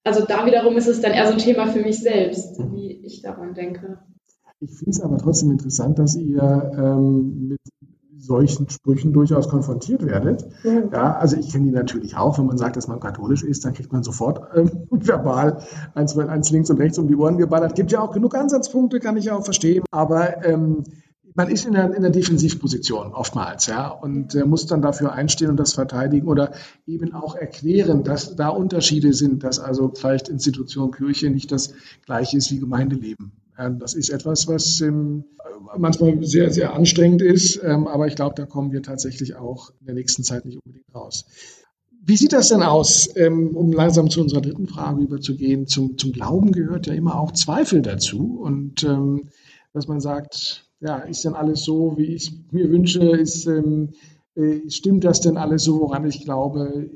[0.05, 3.23] also da wiederum ist es dann eher so ein Thema für mich selbst, wie ich
[3.23, 3.99] daran denke.
[4.61, 7.61] Ich finde es aber trotzdem interessant, dass ihr ähm, mit
[8.21, 10.47] solchen Sprüchen durchaus konfrontiert werdet.
[10.63, 12.39] Ja, ja also ich kenne die natürlich auch.
[12.39, 15.63] Wenn man sagt, dass man katholisch ist, dann kriegt man sofort ähm, verbal
[15.95, 17.75] eins, eins links und rechts um die Ohren geballert.
[17.75, 19.85] Gibt ja auch genug Ansatzpunkte, kann ich auch verstehen.
[19.91, 20.85] Aber ähm,
[21.35, 25.51] man ist in der, in der Defensivposition oftmals, ja, und äh, muss dann dafür einstehen
[25.51, 26.53] und das verteidigen oder
[26.87, 31.73] eben auch erklären, dass da Unterschiede sind, dass also vielleicht Institution Kirche nicht das
[32.05, 33.33] gleiche ist wie Gemeindeleben.
[33.61, 35.25] Ja, das ist etwas, was ähm,
[35.77, 39.87] manchmal sehr, sehr anstrengend ist, ähm, aber ich glaube, da kommen wir tatsächlich auch in
[39.87, 41.27] der nächsten Zeit nicht unbedingt raus.
[42.03, 45.67] Wie sieht das denn aus, ähm, um langsam zu unserer dritten Frage überzugehen?
[45.67, 49.29] Zum, zum Glauben gehört ja immer auch Zweifel dazu und ähm,
[49.75, 53.11] dass man sagt, ja, ist denn alles so, wie ich es mir wünsche?
[53.11, 53.91] Ist, ähm,
[54.37, 56.89] äh, stimmt das denn alles so, woran ich glaube?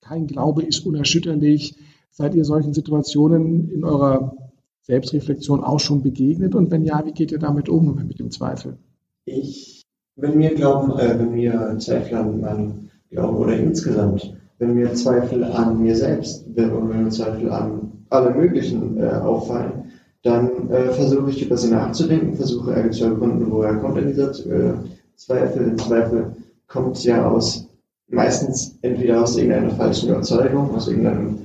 [0.00, 1.74] Kein Glaube ist unerschütterlich.
[2.10, 4.34] Seid ihr solchen Situationen in eurer
[4.82, 6.54] Selbstreflexion auch schon begegnet?
[6.54, 8.78] Und wenn ja, wie geht ihr damit um, mit dem Zweifel?
[9.24, 9.82] Ich,
[10.16, 15.44] wenn wir glauben, äh, wenn wir Zweifel an meinem Glauben oder insgesamt, wenn mir Zweifel
[15.44, 19.92] an mir selbst, wenn mir Zweifel an alle möglichen äh, auffallen,
[20.22, 24.30] dann äh, versuche ich über sie nachzudenken, versuche irgendwie zu ergründen, woher kommt denn dieser
[24.46, 24.74] äh,
[25.16, 25.76] Zweifel.
[25.76, 26.36] Zweifel
[26.68, 27.68] kommt ja aus,
[28.08, 31.38] meistens entweder aus irgendeiner falschen Überzeugung, aus irgendeinem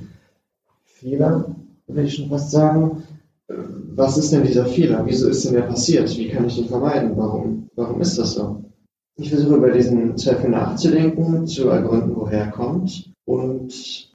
[0.84, 3.02] Fehler, will ich schon fast sagen.
[3.48, 5.04] Was ist denn dieser Fehler?
[5.06, 6.16] Wieso ist denn der passiert?
[6.18, 7.16] Wie kann ich ihn vermeiden?
[7.16, 8.64] Warum, warum ist das so?
[9.20, 13.74] ich versuche über diesen Zweifel nachzudenken, zu ergründen, woher er kommt und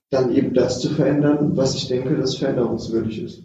[0.10, 3.44] dann eben das zu verändern, was ich denke, das veränderungswürdig ist.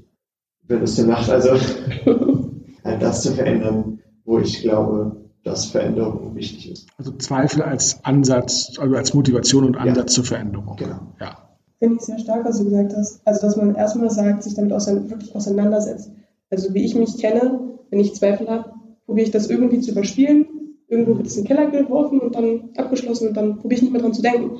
[0.63, 1.51] Wenn es Sinn macht, also
[2.85, 6.87] halt das zu verändern, wo ich glaube, dass Veränderung wichtig ist.
[6.97, 10.23] Also Zweifel als Ansatz, also als Motivation und Ansatz Ja.
[10.23, 10.77] zur Veränderung.
[10.77, 11.15] Genau.
[11.21, 11.48] Ja.
[11.79, 13.21] Finde ich sehr stark, was du gesagt hast.
[13.25, 16.11] Also, dass man erstmal sagt, sich damit ausein- wirklich auseinandersetzt.
[16.51, 18.73] Also, wie ich mich kenne, wenn ich Zweifel habe,
[19.07, 20.47] probiere ich das irgendwie zu überspielen.
[20.89, 23.93] Irgendwo wird es in den Keller geworfen und dann abgeschlossen und dann probiere ich nicht
[23.93, 24.59] mehr dran zu denken.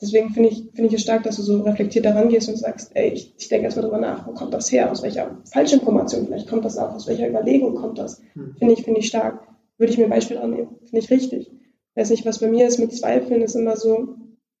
[0.00, 2.90] Deswegen finde ich, finde ich es stark, dass du so reflektiert daran gehst und sagst,
[2.94, 4.90] ey, ich, ich denke erstmal drüber nach, wo kommt das her?
[4.90, 6.94] Aus welcher Falschinformation vielleicht kommt das auch?
[6.94, 8.20] Aus welcher Überlegung kommt das?
[8.34, 8.54] Hm.
[8.58, 9.46] Finde ich, finde ich stark.
[9.78, 10.76] Würde ich mir ein Beispiel annehmen.
[10.84, 11.50] Finde ich richtig.
[11.94, 14.08] Weiß nicht, was bei mir ist mit Zweifeln, ist immer so,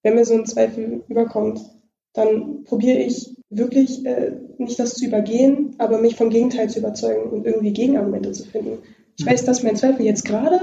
[0.02, 1.60] wenn mir so ein Zweifel überkommt,
[2.16, 7.30] dann probiere ich wirklich äh, nicht das zu übergehen, aber mich vom Gegenteil zu überzeugen
[7.30, 8.78] und irgendwie Gegenargumente zu finden.
[9.18, 10.58] Ich weiß, dass mein Zweifel jetzt gerade,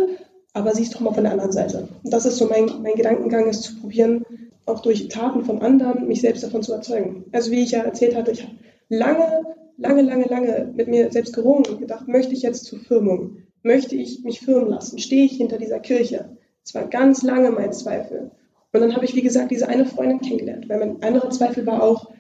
[0.54, 1.88] aber siehst doch mal von der anderen Seite.
[2.04, 4.26] Und das ist so mein, mein Gedankengang, ist zu probieren,
[4.66, 7.26] auch durch Taten von anderen, mich selbst davon zu überzeugen.
[7.32, 8.54] Also wie ich ja erzählt hatte, ich habe
[8.90, 9.44] lange,
[9.78, 13.38] lange, lange, lange mit mir selbst gerungen und gedacht, möchte ich jetzt zur Firmung?
[13.62, 15.00] Möchte ich mich firmen lassen?
[15.00, 16.38] Stehe ich hinter dieser Kirche?
[16.64, 18.32] Das war ganz lange mein Zweifel.
[18.74, 21.84] Und dann habe ich, wie gesagt, diese eine Freundin kennengelernt, weil mein anderer Zweifel war
[21.84, 22.12] auch,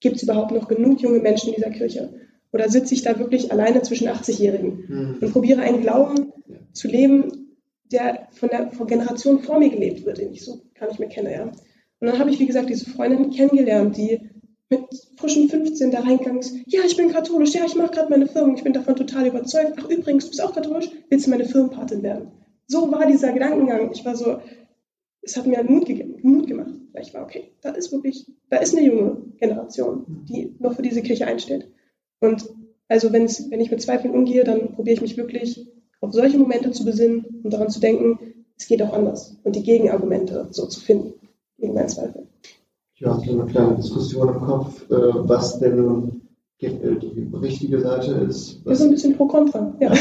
[0.00, 2.12] gibt es überhaupt noch genug junge Menschen in dieser Kirche?
[2.52, 5.18] Oder sitze ich da wirklich alleine zwischen 80-Jährigen Hm.
[5.20, 6.32] und probiere einen Glauben
[6.72, 7.56] zu leben,
[7.92, 11.08] der von der von Generation vor mir gelebt wird, den ich so gar nicht mehr
[11.08, 11.32] kenne.
[11.32, 11.44] Ja.
[11.44, 14.30] Und dann habe ich, wie gesagt, diese Freundin kennengelernt, die
[14.68, 14.82] mit
[15.16, 16.56] frischen 15 da reingegangen ist.
[16.66, 19.74] Ja, ich bin katholisch, ja, ich mache gerade meine Firmung, ich bin davon total überzeugt.
[19.78, 22.28] Ach, übrigens, du bist auch katholisch, willst du meine Firmenpatin werden?
[22.68, 23.90] So war dieser Gedankengang.
[23.92, 24.38] Ich war so,
[25.22, 26.72] es hat mir Mut, gegeben, Mut gemacht.
[26.92, 30.82] Weil ich war, okay, da ist wirklich, da ist eine junge Generation, die noch für
[30.82, 31.68] diese Kirche einsteht.
[32.20, 32.48] Und
[32.88, 35.68] also wenn, es, wenn ich mit Zweifeln umgehe, dann probiere ich mich wirklich
[36.00, 38.18] auf solche Momente zu besinnen und daran zu denken,
[38.58, 41.14] es geht auch anders und die Gegenargumente so zu finden
[41.58, 42.26] gegen meinen Zweifel.
[42.94, 46.22] Ich habe so eine kleine Diskussion im Kopf, äh, was denn nun
[46.60, 46.98] die, äh,
[47.34, 48.60] richtige Seite ist.
[48.64, 49.74] Das ist so ein bisschen pro kontra.
[49.80, 49.92] Ja.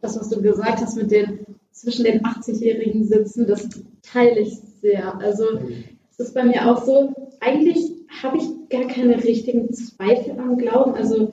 [0.00, 1.40] Das, was du gesagt hast mit den
[1.80, 3.68] zwischen den 80-Jährigen sitzen, das
[4.02, 5.18] teile ich sehr.
[5.20, 5.44] Also
[6.10, 10.94] es ist bei mir auch so, eigentlich habe ich gar keine richtigen Zweifel am Glauben.
[10.94, 11.32] Also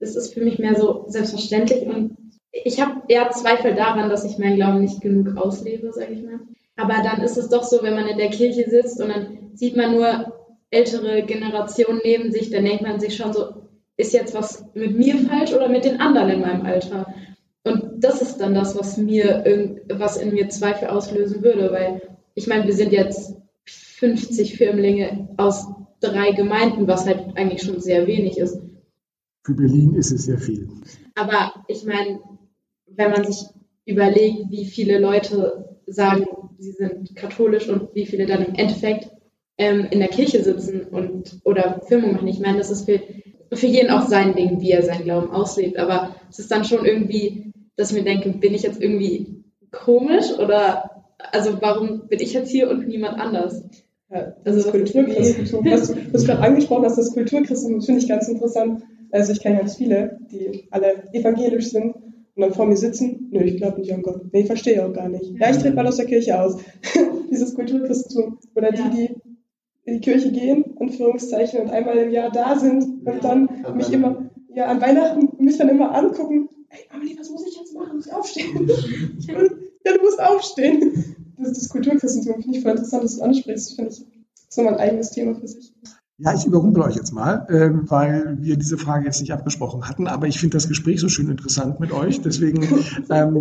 [0.00, 2.16] es ist für mich mehr so selbstverständlich und
[2.52, 6.40] ich habe eher Zweifel daran, dass ich meinen Glauben nicht genug auslebe, sage ich mal.
[6.76, 9.76] Aber dann ist es doch so, wenn man in der Kirche sitzt und dann sieht
[9.76, 10.32] man nur
[10.70, 13.64] ältere Generationen neben sich, dann denkt man sich schon so,
[13.96, 17.06] ist jetzt was mit mir falsch oder mit den anderen in meinem Alter?
[17.64, 19.44] Und das ist dann das, was mir
[19.88, 22.02] was in mir Zweifel auslösen würde, weil
[22.34, 25.66] ich meine, wir sind jetzt 50 Firmlinge aus
[26.00, 28.60] drei Gemeinden, was halt eigentlich schon sehr wenig ist.
[29.44, 30.68] Für Berlin ist es sehr viel.
[31.14, 32.20] Aber ich meine,
[32.86, 33.46] wenn man sich
[33.86, 36.26] überlegt, wie viele Leute sagen,
[36.58, 39.10] sie sind katholisch und wie viele dann im Endeffekt
[39.58, 42.28] ähm, in der Kirche sitzen und oder Firmung machen.
[42.28, 43.00] Ich meine, das ist für,
[43.52, 45.76] für jeden auch sein Ding, wie er seinen Glauben auslebt.
[45.78, 50.32] Aber es ist dann schon irgendwie, dass ich mir denke, bin ich jetzt irgendwie komisch
[50.38, 50.90] oder
[51.32, 53.62] also warum bin ich jetzt hier und niemand anders?
[54.10, 57.86] Ja, Also das was Kulturchristentum, was du, was du gerade angesprochen hast, das Kulturchristentum, das
[57.86, 58.82] finde ich ganz interessant.
[59.10, 63.40] Also ich kenne ganz viele, die alle evangelisch sind und dann vor mir sitzen, nö,
[63.42, 64.22] ich glaube nicht an Gott.
[64.32, 65.32] Nee, ich verstehe auch gar nicht.
[65.40, 66.56] Ja, ich trete mal aus der Kirche aus.
[67.30, 68.38] Dieses Kulturchristentum.
[68.54, 68.88] Oder Ja.
[68.88, 69.14] die, die
[69.86, 73.92] in die Kirche gehen, Anführungszeichen, und einmal im Jahr da sind und dann An mich
[73.92, 78.00] immer, ja, an Weihnachten mich dann immer angucken, ey, Amelie, was muss ich machen?
[78.00, 78.68] Ich aufstehen?
[79.18, 81.14] ja, du musst aufstehen.
[81.36, 83.74] Das das Kulturchristentum, finde ich voll interessant, dass du ansprichst.
[83.74, 84.06] Finde ist
[84.56, 85.74] nochmal ein eigenes Thema für sich.
[86.16, 90.06] Ja, ich überrumpel euch jetzt mal, ähm, weil wir diese Frage jetzt nicht abgesprochen hatten,
[90.06, 92.62] aber ich finde das Gespräch so schön interessant mit euch, deswegen
[93.10, 93.40] ähm,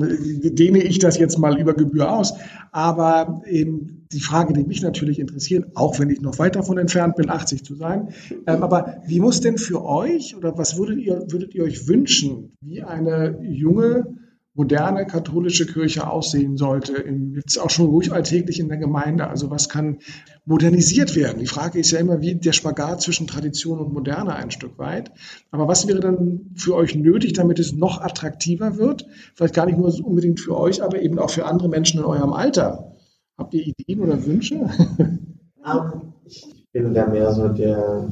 [0.55, 2.33] dehne ich das jetzt mal über Gebühr aus.
[2.71, 7.15] Aber ähm, die Frage, die mich natürlich interessiert, auch wenn ich noch weit davon entfernt
[7.15, 8.09] bin, 80 zu sein,
[8.47, 12.57] ähm, aber wie muss denn für euch oder was würdet ihr, würdet ihr euch wünschen,
[12.59, 14.15] wie eine junge
[14.55, 19.27] moderne katholische Kirche aussehen sollte, im, jetzt auch schon ruhig alltäglich in der Gemeinde.
[19.27, 19.97] Also was kann
[20.45, 21.39] modernisiert werden?
[21.39, 25.11] Die Frage ist ja immer, wie der Spagat zwischen Tradition und Moderne ein Stück weit.
[25.51, 29.07] Aber was wäre dann für euch nötig, damit es noch attraktiver wird?
[29.35, 32.33] Vielleicht gar nicht nur unbedingt für euch, aber eben auch für andere Menschen in eurem
[32.33, 32.93] Alter.
[33.37, 34.69] Habt ihr Ideen oder Wünsche?
[35.65, 38.09] Ähm, ich bin da mehr so der,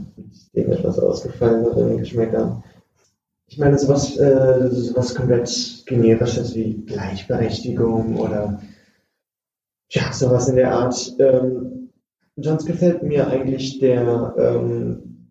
[0.55, 2.63] dem etwas ausgefallen wird in den Geschmäckern.
[3.51, 8.61] Ich meine, sowas, äh, sowas komplett generisches wie Gleichberechtigung oder
[9.89, 11.13] ja, sowas in der Art.
[11.19, 11.89] Ähm,
[12.37, 15.27] sonst gefällt mir eigentlich der, ähm,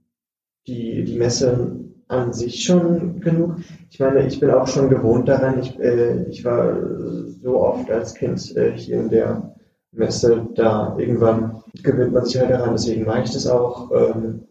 [0.67, 1.79] die, die Messe
[2.09, 3.57] an sich schon genug.
[3.89, 5.59] Ich meine, ich bin auch schon gewohnt daran.
[5.61, 6.77] Ich, äh, ich war
[7.43, 9.57] so oft als Kind äh, hier in der
[9.93, 13.91] Messe, da irgendwann gewöhnt man sich halt daran, deswegen mache ich das auch.
[13.93, 14.43] Ähm,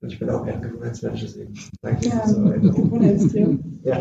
[0.00, 2.60] und ich bin auch eher ein Gewohnheitsmensch, deswegen danke Ja, so weiter.
[2.60, 3.58] Gewohnheitstier.
[3.84, 4.00] Ja,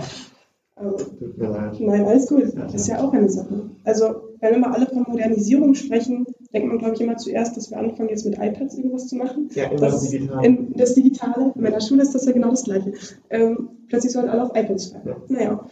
[0.76, 1.80] Also, tut mir leid.
[1.80, 2.44] nein, alles gut.
[2.56, 3.70] Das ist ja auch eine Sache.
[3.84, 4.06] Also,
[4.40, 7.78] wenn wir mal alle von Modernisierung sprechen, denkt man, glaube ich, immer zuerst, dass wir
[7.80, 9.50] anfangen, jetzt mit iPads irgendwas zu machen.
[9.56, 12.94] Ja, immer Das, in, das Digitale, in meiner Schule ist das ja genau das Gleiche.
[13.32, 15.10] Ähm, plötzlich sollen alle auf iPads schreiben.
[15.10, 15.16] Ja.
[15.30, 15.68] Naja.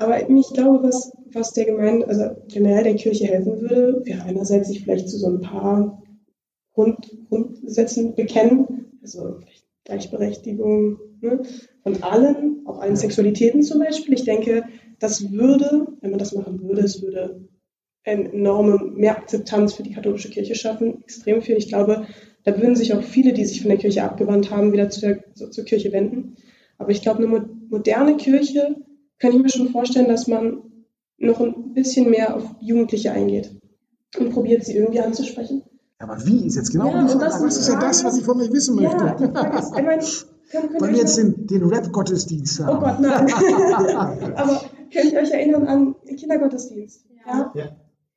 [0.00, 4.68] Aber ich glaube, was, was der Gemeinde, also generell der Kirche helfen würde, wäre einerseits
[4.68, 6.02] sich vielleicht zu so ein paar
[6.74, 9.57] Grund, Grundsätzen bekennen, also vielleicht
[9.88, 11.42] Gleichberechtigung ne,
[11.82, 14.14] von allen, auch allen Sexualitäten zum Beispiel.
[14.14, 14.64] Ich denke,
[14.98, 17.48] das würde, wenn man das machen würde, es würde
[18.04, 21.56] eine enorme Mehrakzeptanz für die katholische Kirche schaffen, extrem viel.
[21.56, 22.06] Ich glaube,
[22.44, 25.24] da würden sich auch viele, die sich von der Kirche abgewandt haben, wieder zu der,
[25.34, 26.36] so, zur Kirche wenden.
[26.76, 28.76] Aber ich glaube, eine mo- moderne Kirche
[29.18, 30.62] kann ich mir schon vorstellen, dass man
[31.16, 33.50] noch ein bisschen mehr auf Jugendliche eingeht
[34.18, 35.62] und probiert, sie irgendwie anzusprechen.
[36.00, 38.52] Aber wie ist jetzt genau Ja, das Das ist ja das, was ich von euch
[38.52, 39.04] wissen möchte.
[39.04, 40.02] Ja, die Frage ist, ich meine,
[40.50, 42.80] können, Wollen ihr wir jetzt den, den Rap-Gottesdienst Oh haben?
[42.80, 43.32] Gott, nein.
[44.36, 44.60] Aber
[44.92, 47.04] könnt ihr euch erinnern an den Kindergottesdienst?
[47.26, 47.52] Ja.
[47.54, 47.64] Ja.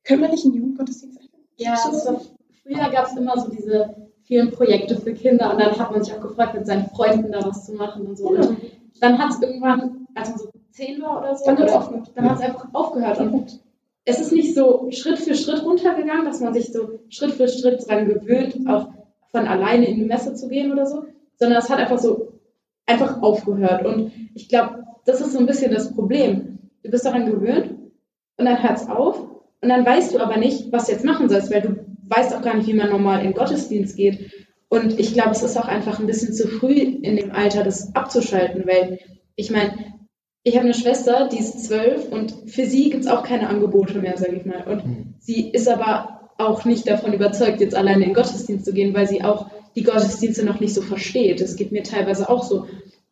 [0.04, 1.42] Können wir nicht einen Jugendgottesdienst einführen?
[1.56, 2.20] Ja, war,
[2.62, 6.14] früher gab es immer so diese vielen Projekte für Kinder und dann hat man sich
[6.14, 8.28] auch gefragt, mit seinen Freunden da was zu machen und so.
[8.28, 8.48] Genau.
[8.48, 8.58] Und
[9.00, 12.36] dann hat es irgendwann, als man so zehn war oder so, Dann oder- dann hat
[12.38, 13.18] es einfach aufgehört.
[13.20, 13.60] Und
[14.04, 17.88] es ist nicht so Schritt für Schritt runtergegangen, dass man sich so Schritt für Schritt
[17.88, 18.88] dran gewöhnt, auch
[19.30, 21.04] von alleine in die Messe zu gehen oder so,
[21.36, 22.32] sondern es hat einfach so
[22.86, 23.84] einfach aufgehört.
[23.86, 26.58] Und ich glaube, das ist so ein bisschen das Problem.
[26.82, 27.70] Du bist daran gewöhnt
[28.36, 29.20] und dann hört es auf
[29.60, 31.76] und dann weißt du aber nicht, was du jetzt machen sollst, weil du
[32.08, 34.32] weißt auch gar nicht, wie man normal in Gottesdienst geht.
[34.68, 37.94] Und ich glaube, es ist auch einfach ein bisschen zu früh in dem Alter, das
[37.94, 38.98] abzuschalten, weil
[39.36, 39.72] ich meine,
[40.44, 43.98] ich habe eine Schwester, die ist zwölf und für sie gibt es auch keine Angebote
[44.00, 44.64] mehr, sage ich mal.
[44.66, 48.94] Und sie ist aber auch nicht davon überzeugt, jetzt alleine in den Gottesdienst zu gehen,
[48.94, 51.40] weil sie auch die Gottesdienste noch nicht so versteht.
[51.40, 52.66] Das geht mir teilweise auch so.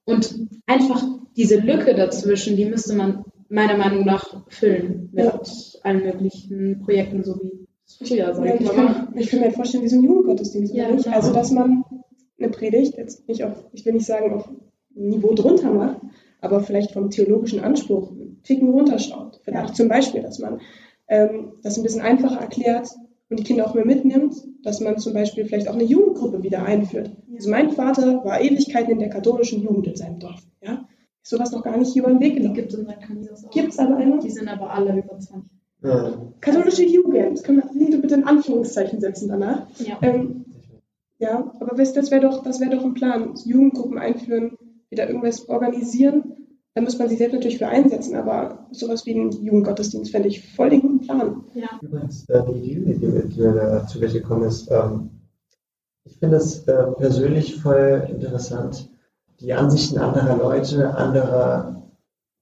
[0.04, 0.34] Und
[0.66, 1.02] einfach
[1.36, 5.40] diese Lücke dazwischen, die müsste man meiner Meinung nach füllen mit Ja.
[5.82, 7.66] allen möglichen Projekten, so wie
[8.06, 8.74] früher, sage Ja, ich ich, mal.
[8.74, 10.74] kann, ich kann mir vorstellen, wie so ein Jugendgottesdienst.
[10.74, 11.10] Ja, genau.
[11.10, 11.84] Also, dass man
[12.38, 14.48] eine Predigt jetzt nicht auf, ich will nicht sagen, auf
[14.94, 16.00] Niveau drunter macht,
[16.40, 19.40] aber vielleicht vom theologischen Anspruch einen Ticken runterschaut.
[19.42, 20.60] Vielleicht zum Beispiel, dass man
[21.08, 22.88] ähm, das ein bisschen einfacher erklärt
[23.28, 26.64] und die Kinder auch mehr mitnimmt, dass man zum Beispiel vielleicht auch eine Jugendgruppe wieder
[26.64, 27.10] einführt.
[27.34, 30.40] Also mein Vater war Ewigkeiten in der katholischen Jugend in seinem Dorf.
[30.62, 30.86] Ja?
[31.22, 32.54] Ist sowas noch gar nicht über den Weg Die gelaufen.
[32.54, 33.00] gibt es in St.
[33.00, 33.50] Canidas auch.
[33.50, 34.18] Gibt es aber eine?
[34.18, 35.50] Die sind aber alle über 20.
[35.82, 36.12] Ja.
[36.40, 37.32] Katholische Jugend.
[37.38, 39.66] Das können wir bitte in Anführungszeichen setzen danach.
[39.78, 39.98] Ja.
[40.02, 40.44] Ähm,
[41.18, 43.34] ja, aber weißt, das wäre doch, das wäre doch ein Plan.
[43.44, 44.56] Jugendgruppen einführen,
[44.90, 46.36] wieder irgendwas organisieren.
[46.74, 50.54] Da muss man sich selbst natürlich für einsetzen, aber sowas wie ein Jugendgottesdienst fände ich
[50.54, 51.44] voll den guten Plan.
[51.54, 51.68] ja.
[51.80, 55.10] Übrigens, äh, die Idee, mir da zu welche gekommen ist, ähm,
[56.04, 58.88] ich finde es äh, persönlich voll interessant,
[59.40, 61.82] die Ansichten anderer Leute, anderer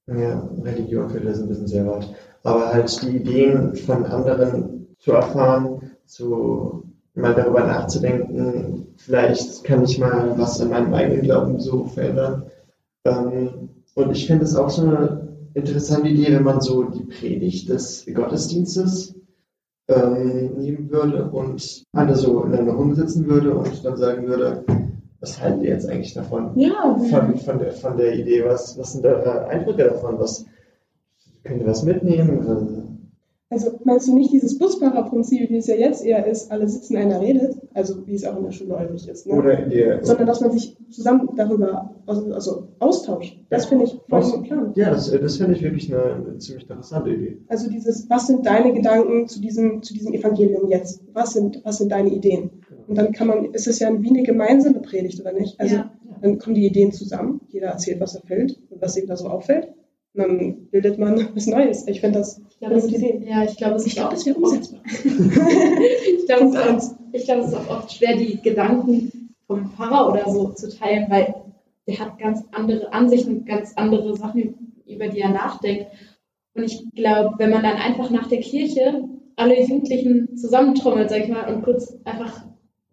[0.06, 2.08] ja, Religion führt das ein bisschen sehr weit,
[2.42, 6.88] aber halt die Ideen von anderen zu erfahren, zu
[7.18, 12.44] mal darüber nachzudenken, vielleicht kann ich mal was an meinem eigenen Glauben so verändern.
[13.04, 17.68] Ähm, und ich finde es auch so eine interessante Idee, wenn man so die Predigt
[17.68, 19.14] des Gottesdienstes
[19.88, 24.64] ähm, nehmen würde und alle so in einer Runde sitzen würde und dann sagen würde,
[25.20, 26.52] was halten ihr jetzt eigentlich davon?
[26.57, 30.18] Ja, Von, von, der, von der Idee, was, was sind eure Eindrücke davon?
[30.18, 30.44] Was,
[31.42, 32.97] könnt ihr was mitnehmen?
[33.50, 37.20] Also meinst du nicht dieses Busfahrerprinzip, wie es ja jetzt eher ist, alle sitzen, einer
[37.20, 39.34] redet, also wie es auch in der Schule häufig ist, ne?
[39.34, 43.38] Oder ihr, sondern dass man sich zusammen darüber also, also austauscht.
[43.48, 44.72] Das finde ich voll den Plan.
[44.74, 47.38] ja, das, das finde ich wirklich eine, eine ziemlich interessante Idee.
[47.48, 51.02] Also dieses, was sind deine Gedanken zu diesem, zu diesem Evangelium jetzt?
[51.12, 52.50] Was sind, was sind deine Ideen?
[52.87, 55.61] Und dann kann man, ist es ja wie eine gemeinsame Predigt, oder nicht?
[55.61, 55.92] Also Ja.
[56.22, 59.28] dann kommen die Ideen zusammen, jeder erzählt, was er fällt und was ihm da so
[59.28, 59.68] auffällt.
[60.14, 61.87] Und dann bildet man was Neues.
[61.87, 64.26] Ich finde das glaube, gute ist, ja, ich glaube, es Ich ist glaube, auch das
[64.26, 64.80] wäre umsetzbar.
[64.84, 70.48] ich glaube, es, Punkt ist auch- es oft schwer, die Gedanken vom Pfarrer oder so
[70.50, 71.34] zu teilen, weil
[71.86, 75.86] der hat ganz andere Ansichten, ganz andere Sachen, über die er nachdenkt.
[76.54, 79.04] Und ich glaube, wenn man dann einfach nach der Kirche
[79.36, 82.44] alle Jugendlichen zusammentrommelt, sag ich mal, und kurz einfach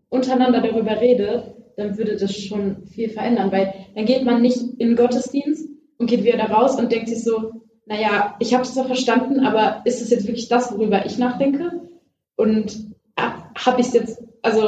[0.10, 4.90] untereinander darüber redet, dann würde das schon viel verändern, weil dann geht man nicht in
[4.90, 7.52] den Gottesdienst und geht wieder raus und denkt sich so,
[7.86, 11.82] naja, ich habe es zwar verstanden, aber ist es jetzt wirklich das, worüber ich nachdenke?
[12.36, 14.68] Und habe ich es jetzt, also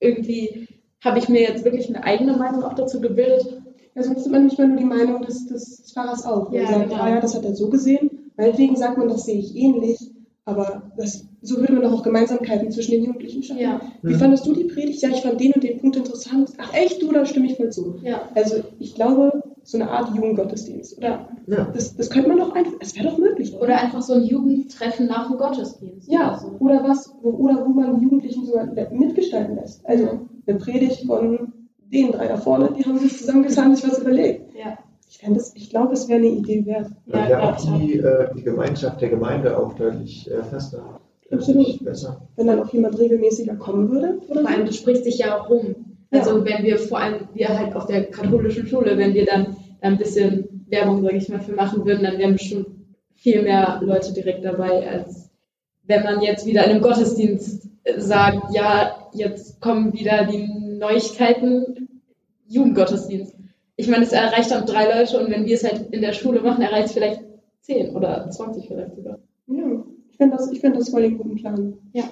[0.00, 0.68] irgendwie
[1.04, 3.60] habe ich mir jetzt wirklich eine eigene Meinung auch dazu gebildet
[3.94, 6.50] Ja, sonst hat man nicht mehr nur die Meinung des, des, auch.
[6.50, 7.02] Man Ja, sagt, genau.
[7.02, 8.30] ah ja, das hat er so gesehen.
[8.36, 9.98] Meinetwegen sagt man, das sehe ich ähnlich.
[10.44, 13.60] Aber das, so würde man doch auch Gemeinsamkeiten zwischen den Jugendlichen schaffen.
[13.60, 15.02] Ja, Wie fandest du die Predigt?
[15.02, 16.52] Ja, ich fand den und den Punkt interessant.
[16.58, 17.96] Ach echt, du, da stimme ich voll zu.
[18.02, 18.22] ja.
[18.34, 20.96] Also ich glaube, so eine Art Jugendgottesdienst.
[20.96, 21.68] Oder Ja.
[21.74, 23.52] das, das könnte man doch einfach, es wäre doch möglich.
[23.54, 23.64] Oder?
[23.64, 26.10] Oder einfach so ein Jugendtreffen nach dem Gottesdienst.
[26.10, 26.48] ja, oder so.
[26.58, 29.84] oder was, wo, oder wo man die Jugendlichen sogar mitgestalten lässt.
[29.86, 30.20] Also Ja.
[30.46, 31.52] eine Predigt von
[31.92, 34.54] den drei da vorne, die haben sich zusammengetan, sich was überlegt.
[34.54, 34.78] Ja,
[35.10, 36.90] Ich, das- ich glaube, es wäre eine Idee wert.
[37.06, 40.98] Ja, wäre glaub auch die, äh, die Gemeinschaft der Gemeinde auch deutlich äh, fester.
[41.30, 41.84] Absolut.
[41.84, 42.22] Besser.
[42.36, 44.18] Wenn dann auch jemand regelmäßiger kommen würde.
[44.30, 45.74] Oder vor allem, das spricht sich ja auch rum.
[46.10, 49.88] Also wenn wir vor allem, wir halt auf der katholischen Schule, wenn wir dann da
[49.88, 52.66] ein bisschen Werbung, sage ich mal, für machen würden, dann wären bestimmt
[53.14, 55.30] viel mehr Leute direkt dabei, als
[55.84, 60.46] wenn man jetzt wieder in einem Gottesdienst äh, sagt, ja, jetzt kommen wieder die
[60.78, 61.88] Neuigkeiten,
[62.46, 63.34] Jugendgottesdienst.
[63.76, 66.40] Ich meine, es erreicht dann drei Leute und wenn wir es halt in der Schule
[66.40, 67.22] machen, erreicht es vielleicht
[67.60, 69.18] zehn oder 20 vielleicht sogar.
[69.46, 71.78] Ja, ich finde das, ich find das voll den guten Plan.
[71.92, 72.04] Ja.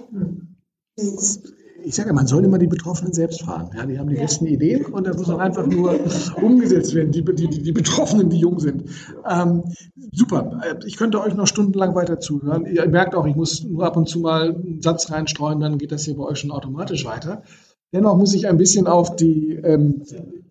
[1.87, 3.71] Ich sage ja, man soll immer die Betroffenen selbst fragen.
[3.77, 5.95] Ja, die haben die besten Ideen und das muss dann einfach nur
[6.43, 8.91] umgesetzt werden, die, die, die, die Betroffenen, die jung sind.
[9.25, 9.63] Ähm,
[10.11, 10.61] super.
[10.65, 12.67] Äh, Ich könnte euch noch stundenlang weiter zuhören.
[12.67, 15.93] Ihr merkt auch, ich muss nur ab und zu mal einen Satz reinstreuen, dann geht
[15.93, 17.45] das hier bei euch schon automatisch weiter.
[17.93, 20.03] Dennoch muss ich ein bisschen auf die ähm,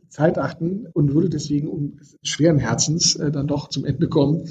[0.09, 4.47] Zeit achten und würde deswegen um schweren Herzens äh, dann doch zum Ende kommen.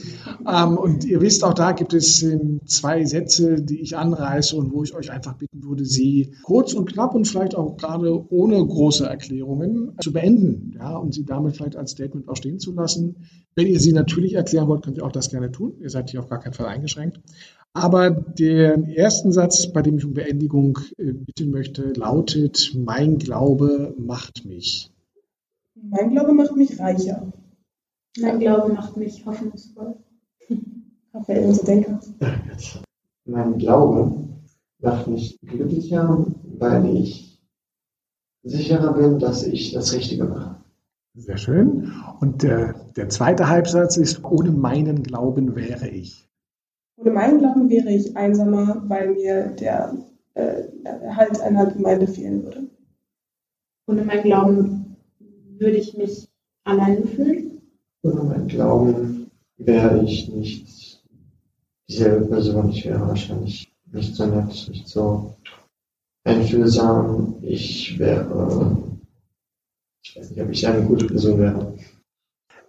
[0.46, 4.72] Ähm, und ihr wisst, auch da gibt es ähm, zwei Sätze, die ich anreiße und
[4.72, 8.64] wo ich euch einfach bitten würde, sie kurz und knapp und vielleicht auch gerade ohne
[8.64, 10.72] große Erklärungen zu beenden.
[10.76, 13.16] Ja, und sie damit vielleicht als Statement auch stehen zu lassen.
[13.54, 15.74] Wenn ihr sie natürlich erklären wollt, könnt ihr auch das gerne tun.
[15.80, 17.20] Ihr seid hier auf gar keinen Fall eingeschränkt.
[17.72, 23.94] Aber den ersten Satz, bei dem ich um Beendigung äh, bitten möchte, lautet, mein Glaube
[23.98, 24.93] macht mich.
[25.90, 27.32] Mein Glaube macht mich reicher.
[28.20, 29.96] Mein Glaube macht mich hoffnungsvoll.
[31.12, 32.00] Raphael, unser Denker.
[33.26, 34.12] Mein Glaube
[34.80, 36.26] macht mich glücklicher,
[36.58, 37.42] weil ich
[38.42, 40.56] sicherer bin, dass ich das Richtige mache.
[41.14, 41.92] Sehr schön.
[42.20, 46.28] Und der, der zweite Halbsatz ist, ohne meinen Glauben wäre ich.
[46.96, 49.96] Ohne meinen Glauben wäre ich einsamer, weil mir der
[50.34, 52.68] äh, Erhalt einer Gemeinde fehlen würde.
[53.86, 54.83] Ohne mein Glauben
[55.58, 56.28] würde ich mich
[56.64, 57.62] allein fühlen.
[58.02, 61.02] Ohne meinen Glauben wäre ich nicht
[61.88, 62.70] dieselbe Person.
[62.70, 65.34] Ich wäre wahrscheinlich nicht so nett, nicht so
[66.24, 67.36] einfühlsam.
[67.42, 68.76] Ich wäre,
[70.02, 71.74] ich weiß nicht, ob ich eine gute Person wäre.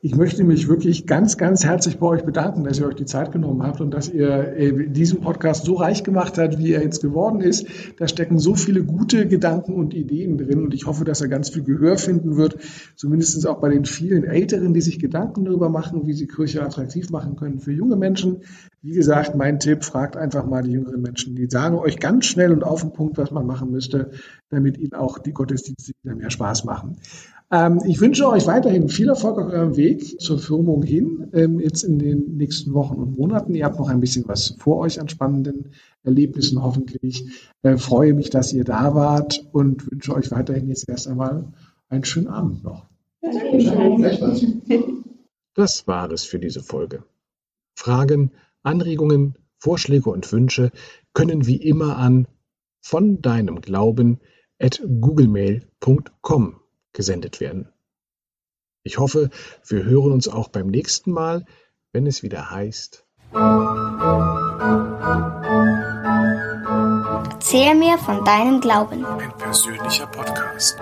[0.05, 3.31] Ich möchte mich wirklich ganz, ganz herzlich bei euch bedanken, dass ihr euch die Zeit
[3.31, 7.01] genommen habt und dass ihr äh, diesen Podcast so reich gemacht habt, wie er jetzt
[7.01, 7.65] geworden ist.
[7.97, 11.49] Da stecken so viele gute Gedanken und Ideen drin und ich hoffe, dass er ganz
[11.49, 12.57] viel Gehör finden wird,
[12.95, 17.09] zumindest auch bei den vielen Älteren, die sich Gedanken darüber machen, wie sie Kirche attraktiv
[17.09, 18.43] machen können für junge Menschen.
[18.83, 21.35] Wie gesagt, mein Tipp, fragt einfach mal die jüngeren Menschen.
[21.35, 24.11] Die sagen euch ganz schnell und auf den Punkt, was man machen müsste,
[24.51, 26.97] damit ihnen auch die Gottesdienste wieder mehr Spaß machen.
[27.51, 31.83] Ähm, ich wünsche euch weiterhin viel Erfolg auf eurem Weg zur Firmung hin, ähm, jetzt
[31.83, 33.53] in den nächsten Wochen und Monaten.
[33.53, 35.71] Ihr habt noch ein bisschen was vor euch an spannenden
[36.03, 37.25] Erlebnissen hoffentlich.
[37.61, 41.53] Äh, freue mich, dass ihr da wart und wünsche euch weiterhin jetzt erst einmal
[41.89, 42.87] einen schönen Abend noch.
[45.53, 47.03] Das war es für diese Folge.
[47.75, 48.31] Fragen,
[48.63, 50.71] Anregungen, Vorschläge und Wünsche
[51.13, 52.27] können wie immer an
[52.81, 54.19] von deinem Glauben
[54.59, 56.59] at googlemail.com
[56.95, 57.71] gesendet werden.
[58.83, 59.29] Ich hoffe,
[59.67, 61.45] wir hören uns auch beim nächsten Mal,
[61.91, 63.05] wenn es wieder heißt.
[67.31, 69.05] Erzähl mir von deinem Glauben.
[69.05, 70.77] Ein persönlicher Podcast.